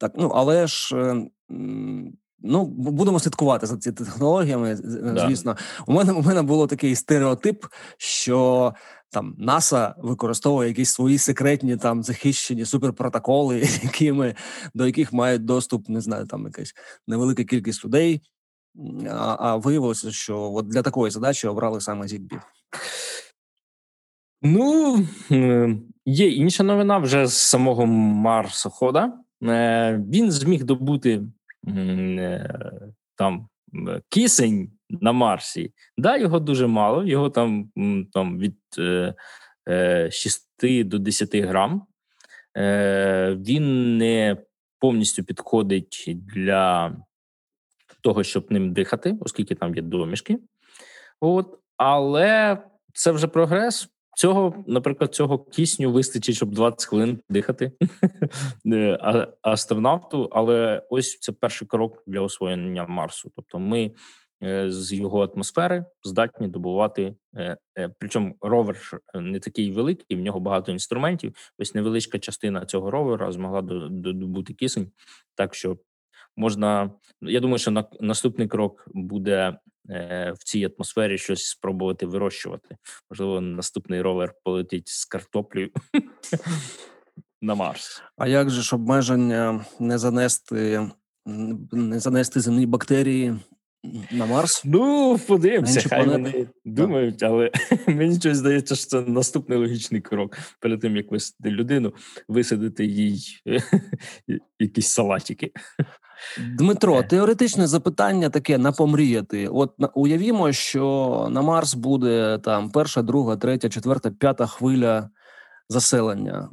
Так, 0.00 0.12
ну 0.16 0.28
але 0.34 0.66
ж. 0.66 0.96
е, 0.96 1.30
м, 1.50 2.12
Ну, 2.40 2.64
будемо 2.66 3.20
слідкувати 3.20 3.66
за 3.66 3.76
цими 3.76 3.94
технологіями. 3.96 4.76
з- 4.76 4.80
з- 4.80 4.94
Да. 5.14 5.26
Звісно, 5.28 5.56
у 5.86 5.92
мене 5.92 6.12
у 6.12 6.22
мене 6.22 6.42
було 6.42 6.66
такий 6.66 6.96
стереотип, 6.96 7.64
що 7.98 8.74
там 9.10 9.34
НАСА 9.38 9.94
використовує 9.98 10.68
якісь 10.68 10.90
свої 10.90 11.18
секретні 11.18 11.76
там 11.76 12.02
захищені 12.02 12.64
суперпротоколи, 12.64 13.60
якими 13.82 14.34
до 14.74 14.86
яких 14.86 15.12
мають 15.12 15.44
доступ, 15.44 15.88
не 15.88 16.00
знаю, 16.00 16.26
там 16.26 16.44
якась 16.44 16.74
невелика 17.06 17.44
кількість 17.44 17.84
людей. 17.84 18.22
А, 19.10 19.36
а 19.40 19.56
виявилося, 19.56 20.10
що 20.12 20.40
от 20.52 20.66
для 20.68 20.82
такої 20.82 21.10
задачі 21.10 21.48
обрали 21.48 21.80
саме 21.80 22.06
Zigbee. 22.06 22.40
Ну, 24.42 25.06
є 26.06 26.28
інша 26.30 26.62
новина 26.62 26.98
вже 26.98 27.26
з 27.26 27.32
самого 27.34 27.86
марсохода. 27.86 29.12
Е, 29.42 30.04
Він 30.12 30.30
зміг 30.30 30.64
добути 30.64 31.22
там 33.16 33.48
е, 33.88 34.02
кисень 34.08 34.70
на 34.90 35.12
Марсі. 35.12 35.72
Да, 35.98 36.16
його 36.16 36.40
дуже 36.40 36.66
мало, 36.66 37.04
його 37.04 37.30
там, 37.30 37.70
там 38.12 38.38
від 38.38 38.56
е, 38.78 39.14
е, 39.68 40.10
6 40.10 40.48
до 40.84 40.98
10 40.98 41.34
грам. 41.34 41.86
Е, 42.56 43.36
Він 43.40 43.96
не 43.98 44.36
повністю 44.78 45.24
підходить 45.24 46.04
для 46.08 46.96
того, 48.00 48.22
щоб 48.22 48.52
ним 48.52 48.72
дихати, 48.72 49.16
оскільки 49.20 49.54
там 49.54 49.74
є 49.74 49.82
домішки. 49.82 50.38
От, 51.20 51.58
але 51.76 52.58
це 52.92 53.12
вже 53.12 53.26
прогрес. 53.26 53.88
Цього, 54.20 54.64
наприклад, 54.66 55.14
цього 55.14 55.38
кисню 55.38 55.92
вистачить, 55.92 56.34
щоб 56.36 56.50
20 56.54 56.84
хвилин 56.88 57.18
дихати 57.28 57.72
е, 58.66 59.28
астронавту. 59.42 60.28
Але 60.32 60.82
ось 60.90 61.18
це 61.18 61.32
перший 61.32 61.68
крок 61.68 62.02
для 62.06 62.20
освоєння 62.20 62.86
Марсу. 62.86 63.32
Тобто, 63.36 63.58
ми 63.58 63.92
е, 64.42 64.70
з 64.70 64.92
його 64.92 65.22
атмосфери 65.24 65.84
здатні 66.04 66.48
добувати. 66.48 67.14
е, 67.36 67.56
Причому 67.98 68.34
ровер 68.40 68.76
не 69.14 69.40
такий 69.40 69.70
великий, 69.72 70.16
в 70.16 70.20
нього 70.20 70.40
багато 70.40 70.72
інструментів. 70.72 71.34
Ось 71.58 71.74
невеличка 71.74 72.18
частина 72.18 72.66
цього 72.66 72.90
ровера 72.90 73.32
змогла 73.32 73.62
до- 73.62 73.88
до- 73.88 74.12
добути 74.12 74.54
кисень. 74.54 74.90
Так 75.34 75.54
що 75.54 75.76
можна. 76.36 76.90
Я 77.22 77.40
думаю, 77.40 77.58
що 77.58 77.70
на 77.70 77.84
наступний 78.00 78.48
крок 78.48 78.88
буде 78.94 79.58
в 79.88 80.38
цій 80.44 80.70
атмосфері 80.76 81.18
щось 81.18 81.44
спробувати 81.44 82.06
вирощувати. 82.06 82.76
Можливо, 83.10 83.40
наступний 83.40 84.02
ровер 84.02 84.34
полетить 84.44 84.88
з 84.88 85.04
картоплею 85.04 85.70
на 87.42 87.54
Марс. 87.54 88.02
А 88.16 88.28
як 88.28 88.50
же 88.50 88.62
ж 88.62 88.76
обмеження 88.76 89.64
не 89.80 89.98
занести 89.98 90.90
не 91.72 92.00
занести 92.00 92.40
земні 92.40 92.66
бактерії 92.66 93.38
на 94.10 94.26
Марс? 94.26 94.62
Ну, 94.64 95.18
подивимося, 95.26 95.88
хай 95.88 96.08
вони 96.08 96.46
думають, 96.64 97.22
але 97.22 97.50
мені 97.86 98.20
щось 98.20 98.36
здається, 98.36 98.74
що 98.76 98.86
це 98.86 99.00
наступний 99.00 99.58
логічний 99.58 100.00
крок. 100.00 100.36
Перед 100.60 100.80
тим 100.80 100.96
як 100.96 101.10
висадити 101.12 101.50
людину, 101.50 101.92
висадити 102.28 102.84
їй 102.86 103.42
якісь 104.58 104.88
салатики. 104.88 105.52
Дмитро, 106.58 106.98
Е. 106.98 107.02
теоретичне 107.02 107.66
запитання 107.66 108.30
таке 108.30 108.58
на 108.58 108.72
помріяти. 108.72 109.48
От 109.48 109.74
уявімо, 109.94 110.52
що 110.52 111.28
на 111.30 111.42
Марс 111.42 111.74
буде 111.74 112.38
там 112.38 112.70
перша, 112.70 113.02
друга, 113.02 113.36
третя, 113.36 113.68
четверта, 113.68 114.10
п'ята 114.10 114.46
хвиля 114.46 115.10
заселення. 115.68 116.50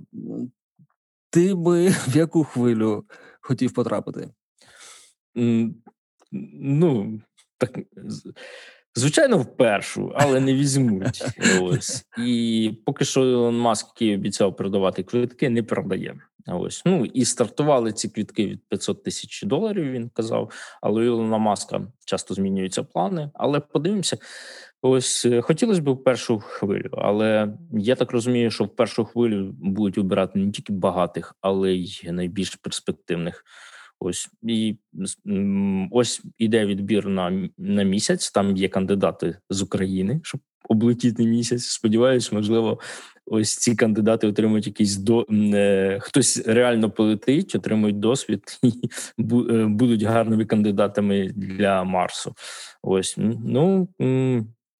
Ти 1.29 1.55
би 1.55 1.89
в 2.07 2.17
яку 2.17 2.43
хвилю 2.43 3.05
хотів 3.41 3.73
потрапити? 3.73 4.29
Ну, 6.53 7.21
так, 7.57 7.79
звичайно, 8.95 9.37
в 9.37 9.57
першу, 9.57 10.13
але 10.15 10.39
не 10.39 10.53
візьмуть. 10.53 11.23
Ось. 11.61 12.05
І 12.17 12.71
поки 12.85 13.05
що 13.05 13.25
Ілон 13.25 13.57
Маск, 13.57 13.87
який 13.95 14.15
обіцяв 14.15 14.55
продавати 14.55 15.03
квитки, 15.03 15.49
не 15.49 15.63
продає. 15.63 16.15
Ось. 16.47 16.81
Ну 16.85 17.05
і 17.05 17.25
стартували 17.25 17.93
ці 17.93 18.09
квитки 18.09 18.47
від 18.47 18.69
500 18.69 19.03
тисяч 19.03 19.43
доларів, 19.43 19.91
він 19.91 20.09
казав. 20.09 20.51
Але 20.81 21.01
у 21.01 21.03
Ілона 21.03 21.37
Маска 21.37 21.87
часто 22.05 22.33
змінюються 22.33 22.83
плани. 22.83 23.31
Але 23.33 23.59
подивимося. 23.59 24.17
Ось 24.85 25.25
е, 25.25 25.41
хотілося 25.41 25.81
б 25.81 25.89
в 25.89 26.03
першу 26.03 26.39
хвилю, 26.39 26.89
але 26.91 27.53
я 27.71 27.95
так 27.95 28.11
розумію, 28.11 28.51
що 28.51 28.63
в 28.63 28.75
першу 28.75 29.05
хвилю 29.05 29.55
будуть 29.61 29.97
обирати 29.97 30.39
не 30.39 30.51
тільки 30.51 30.73
багатих, 30.73 31.35
але 31.41 31.71
й 31.71 32.11
найбільш 32.11 32.55
перспективних. 32.55 33.45
Ось 34.03 34.29
і 34.43 34.75
ось 35.91 36.21
іде 36.37 36.65
відбір 36.65 37.07
на, 37.07 37.49
на 37.57 37.83
місяць. 37.83 38.31
Там 38.31 38.57
є 38.57 38.67
кандидати 38.69 39.37
з 39.49 39.61
України, 39.61 40.19
щоб 40.23 40.41
облетіти 40.69 41.25
місяць. 41.25 41.65
Сподіваюсь, 41.65 42.31
можливо, 42.31 42.79
ось 43.25 43.57
ці 43.57 43.75
кандидати 43.75 44.27
отримують 44.27 44.67
якийсь 44.67 44.97
до 44.97 45.25
е, 45.31 45.99
хтось 46.01 46.47
реально 46.47 46.89
полетить, 46.89 47.55
отримують 47.55 47.99
досвід 47.99 48.59
і 48.63 48.89
е, 49.19 49.65
будуть 49.65 50.03
гарними 50.03 50.45
кандидатами 50.45 51.31
для 51.35 51.83
Марсу. 51.83 52.35
Ось 52.81 53.15
ну 53.45 53.87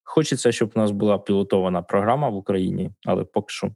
хочеться, 0.04 0.52
щоб 0.52 0.72
у 0.76 0.80
нас 0.80 0.92
була 0.92 1.18
пілотована 1.18 1.82
програма 1.82 2.30
в 2.30 2.36
Україні, 2.36 2.92
але 3.06 3.24
поки 3.24 3.50
що 3.50 3.72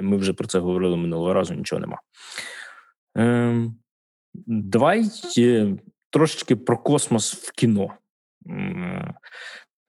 ми 0.00 0.16
вже 0.16 0.32
про 0.32 0.46
це 0.46 0.58
говорили 0.58 0.96
минулого 0.96 1.34
разу. 1.34 1.54
Нічого 1.54 1.80
нема. 1.80 1.98
Ем, 3.14 3.76
Давай 4.46 5.04
е, 5.38 5.76
трошечки 6.10 6.56
про 6.56 6.78
космос 6.78 7.34
в 7.34 7.52
кіно. 7.52 7.90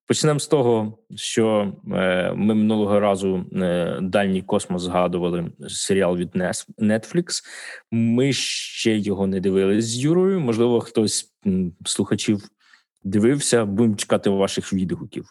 Почнемо 0.08 0.40
з 0.40 0.48
того, 0.48 0.98
що 1.16 1.74
е, 1.94 2.34
ми 2.36 2.56
минулого 2.56 3.00
разу 3.00 3.46
е, 3.54 3.98
дальній 4.02 4.42
космос 4.42 4.82
згадували 4.82 5.52
серіал 5.68 6.18
від 6.18 6.36
Netflix. 6.80 7.44
Ми 7.92 8.34
ще 8.34 8.98
його 8.98 9.28
не 9.28 9.40
дивились 9.40 9.86
з 9.86 9.98
Юрою. 9.98 10.40
Можливо, 10.40 10.82
хтось 10.82 11.34
слухачів 11.86 12.50
дивився, 13.06 13.66
будемо 13.66 13.96
чекати 13.96 14.30
ваших 14.30 14.74
відгуків. 14.74 15.26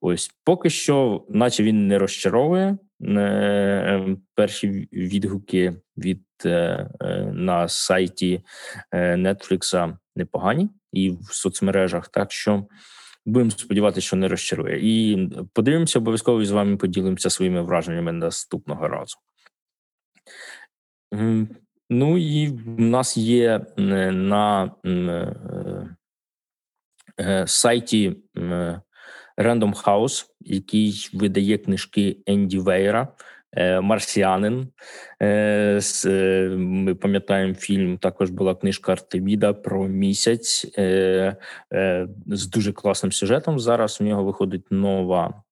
Ось 0.00 0.30
поки 0.44 0.70
що, 0.70 1.24
наче 1.28 1.62
він 1.62 1.88
не 1.88 1.98
розчаровує. 1.98 2.78
Е, 3.08 4.16
Перші 4.34 4.88
відгуки 4.92 5.74
від 5.96 6.24
е, 6.44 6.90
е, 7.00 7.32
на 7.32 7.68
сайті 7.68 8.42
Netflix 8.92 9.96
непогані 10.16 10.70
і 10.92 11.10
в 11.10 11.34
соцмережах. 11.34 12.08
Так 12.08 12.32
що 12.32 12.66
будемо 13.26 13.50
сподіватися, 13.50 14.06
що 14.06 14.16
не 14.16 14.28
розчарує. 14.28 14.78
І 14.82 15.28
подивимося, 15.52 15.98
обов'язково 15.98 16.42
і 16.42 16.46
з 16.46 16.50
вами 16.50 16.76
поділимося 16.76 17.30
своїми 17.30 17.62
враженнями 17.62 18.12
наступного 18.12 18.88
разу. 18.88 19.16
Ну 21.90 22.18
і 22.18 22.48
в 22.48 22.80
нас 22.80 23.16
є 23.16 23.66
на 23.76 24.74
сайті 27.46 28.16
Random 29.36 29.84
House, 29.84 30.26
який 30.40 31.10
видає 31.12 31.58
книжки 31.58 32.16
Енді 32.26 32.58
Вейра, 32.58 33.08
е, 33.52 33.80
Марсіанин. 33.80 34.68
Е, 35.22 35.80
е, 36.06 36.48
Ми 36.58 36.94
пам'ятаємо 36.94 37.54
фільм. 37.54 37.98
Також 37.98 38.30
була 38.30 38.54
книжка 38.54 38.92
Артеміда 38.92 39.52
про 39.52 39.88
місяць 39.88 40.66
з 42.26 42.46
дуже 42.52 42.72
класним 42.72 43.12
сюжетом. 43.12 43.60
Зараз 43.60 44.00
у 44.00 44.04
нього 44.04 44.24
виходить 44.24 44.66
нова 44.70 45.42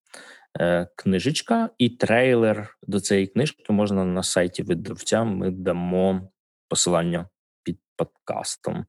книжечка 0.97 1.71
і 1.79 1.89
трейлер 1.89 2.77
до 2.83 3.01
цієї 3.01 3.27
книжки 3.27 3.73
можна 3.73 4.05
на 4.05 4.23
сайті 4.23 4.63
видавця. 4.63 5.25
Ми 5.25 5.51
дамо 5.51 6.29
посилання 6.69 7.29
під 7.63 7.79
подкастом. 7.97 8.85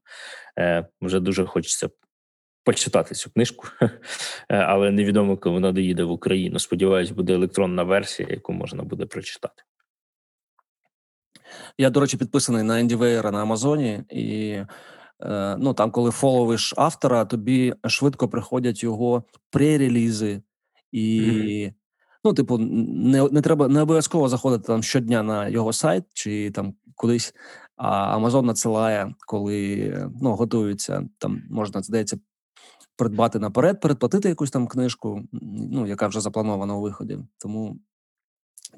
Вже 1.02 1.20
дуже 1.20 1.46
хочеться 1.46 1.90
почитати 2.64 3.16
цю 3.16 3.30
книжку, 3.32 3.68
Е, 4.50 4.58
але 4.58 4.92
невідомо, 4.92 5.38
коли 5.38 5.54
вона 5.54 5.72
доїде 5.72 6.04
в 6.04 6.12
Україну. 6.12 6.60
Сподіваюсь, 6.60 7.12
буде 7.12 7.34
електронна 7.34 7.84
версія, 7.84 8.30
яку 8.32 8.54
можна 8.54 8.84
буде 8.84 9.06
прочитати. 9.06 9.64
Я, 11.78 11.90
до 11.90 12.00
речі, 12.00 12.18
підписаний 12.18 12.64
на 12.64 12.80
Енді 12.80 12.96
Вейера 12.96 13.32
на 13.32 13.42
Амазоні, 13.42 14.04
і 14.10 14.50
е, 15.24 15.56
ну 15.60 15.74
там, 15.74 15.92
коли 15.92 16.12
фоловиш 16.12 16.74
автора, 16.78 17.26
тобі 17.26 17.74
швидко 17.88 18.30
приходять 18.30 18.84
його 18.84 19.24
пререлізи, 19.50 20.42
і 20.92 21.72
ну, 22.24 22.34
типу, 22.34 22.58
не, 22.58 23.30
не 23.30 23.42
треба 23.42 23.68
не 23.68 23.82
обов'язково 23.82 24.30
заходити 24.30 24.64
там 24.64 24.84
щодня 24.84 25.24
на 25.24 25.48
його 25.48 25.74
сайт 25.74 26.04
чи 26.14 26.52
там 26.52 26.74
кудись. 26.96 27.34
А 27.76 28.16
Амазон 28.16 28.46
надсилає, 28.46 29.16
коли 29.28 29.94
ну, 30.22 30.36
готуються, 30.36 31.04
там 31.18 31.42
можна, 31.50 31.82
здається, 31.82 32.18
придбати 32.96 33.40
наперед, 33.40 33.80
передплатити 33.80 34.30
якусь 34.30 34.52
там 34.52 34.68
книжку, 34.68 35.22
ну, 35.72 35.88
яка 35.88 36.08
вже 36.08 36.22
запланована 36.22 36.76
у 36.76 36.82
виході. 36.82 37.20
Тому 37.38 37.80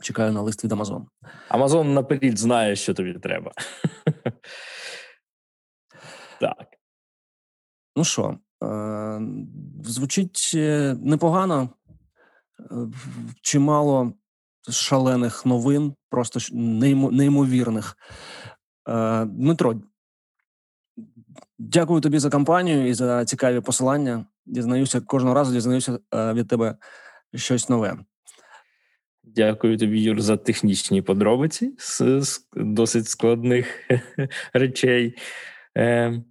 чекаю 0.02 0.32
на 0.32 0.42
лист 0.42 0.64
від 0.64 0.72
Амазон. 0.72 1.08
Амазон 1.50 1.94
наперед 1.94 2.38
знає, 2.38 2.76
що 2.76 2.94
тобі 2.94 3.14
треба. 3.14 3.52
Так. 6.40 6.68
Ну 7.96 8.04
що, 8.04 8.38
е, 8.64 9.22
звучить 9.84 10.52
е, 10.56 10.98
непогано, 11.02 11.70
Е, 12.60 12.66
чимало 13.42 14.14
шалених 14.70 15.46
новин, 15.46 15.94
просто 16.10 16.40
неймовірних. 16.52 17.98
Дмитро, 19.26 19.76
дякую 21.60 22.02
тобі 22.02 22.20
за 22.20 22.30
кампанію 22.30 22.88
і 22.88 22.94
за 22.94 23.26
цікаві 23.26 23.62
посилання. 23.62 24.26
Дізнаюся 24.46 25.02
кожного 25.02 25.36
разу, 25.36 25.54
дізнаюся 25.54 26.00
е, 26.14 26.34
від 26.34 26.48
тебе 26.48 26.76
щось 27.36 27.70
нове. 27.70 27.98
Дякую 29.24 29.78
тобі, 29.78 30.02
Юр, 30.02 30.22
за 30.22 30.38
технічні 30.38 31.02
подробиці 31.02 31.76
з, 31.78 32.40
досить 32.54 33.08
складних 33.08 33.68
речей. 34.54 35.18
Е, 35.78 36.24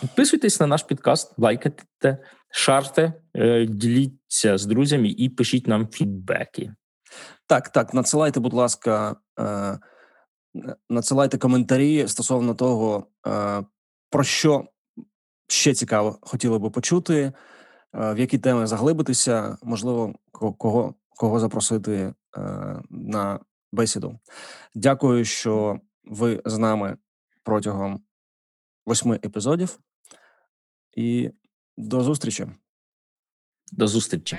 підписуйтесь 0.00 0.60
на 0.60 0.66
наш 0.66 0.82
підкаст, 0.82 1.38
лайкайте, 1.38 2.18
шарте, 2.50 3.12
е, 3.34 3.66
діліться 3.66 4.58
з 4.58 4.66
друзями 4.66 5.08
і 5.08 5.28
пишіть 5.28 5.66
нам 5.66 5.88
фідбеки. 5.88 6.74
Так, 7.46 7.68
так, 7.68 7.94
надсилайте, 7.94 8.40
будь 8.40 8.54
ласка, 8.54 9.16
надсилайте 10.90 11.38
коментарі 11.38 12.08
стосовно 12.08 12.54
того, 12.54 13.06
е, 13.26 13.64
про 14.10 14.24
що 14.24 14.68
ще 15.48 15.74
цікаво 15.74 16.18
хотіли 16.22 16.58
би 16.58 16.70
почути, 16.70 17.14
е, 17.20 17.32
в 17.92 18.18
які 18.18 18.38
теми 18.38 18.66
заглибитися, 18.66 19.58
можливо, 19.62 20.14
кого, 20.32 20.94
кого 21.16 21.40
запросити 21.40 21.92
е, 21.92 22.14
на 22.90 23.40
бесіду. 23.72 24.18
Дякую, 24.74 25.24
що 25.24 25.80
ви 26.04 26.42
з 26.44 26.58
нами 26.58 26.96
протягом 27.42 28.02
восьми 28.86 29.20
епізодів. 29.24 29.78
І 30.96 31.30
до 31.76 32.00
зустрічі. 32.00 32.46
До 33.72 33.86
зустрічі. 33.86 34.38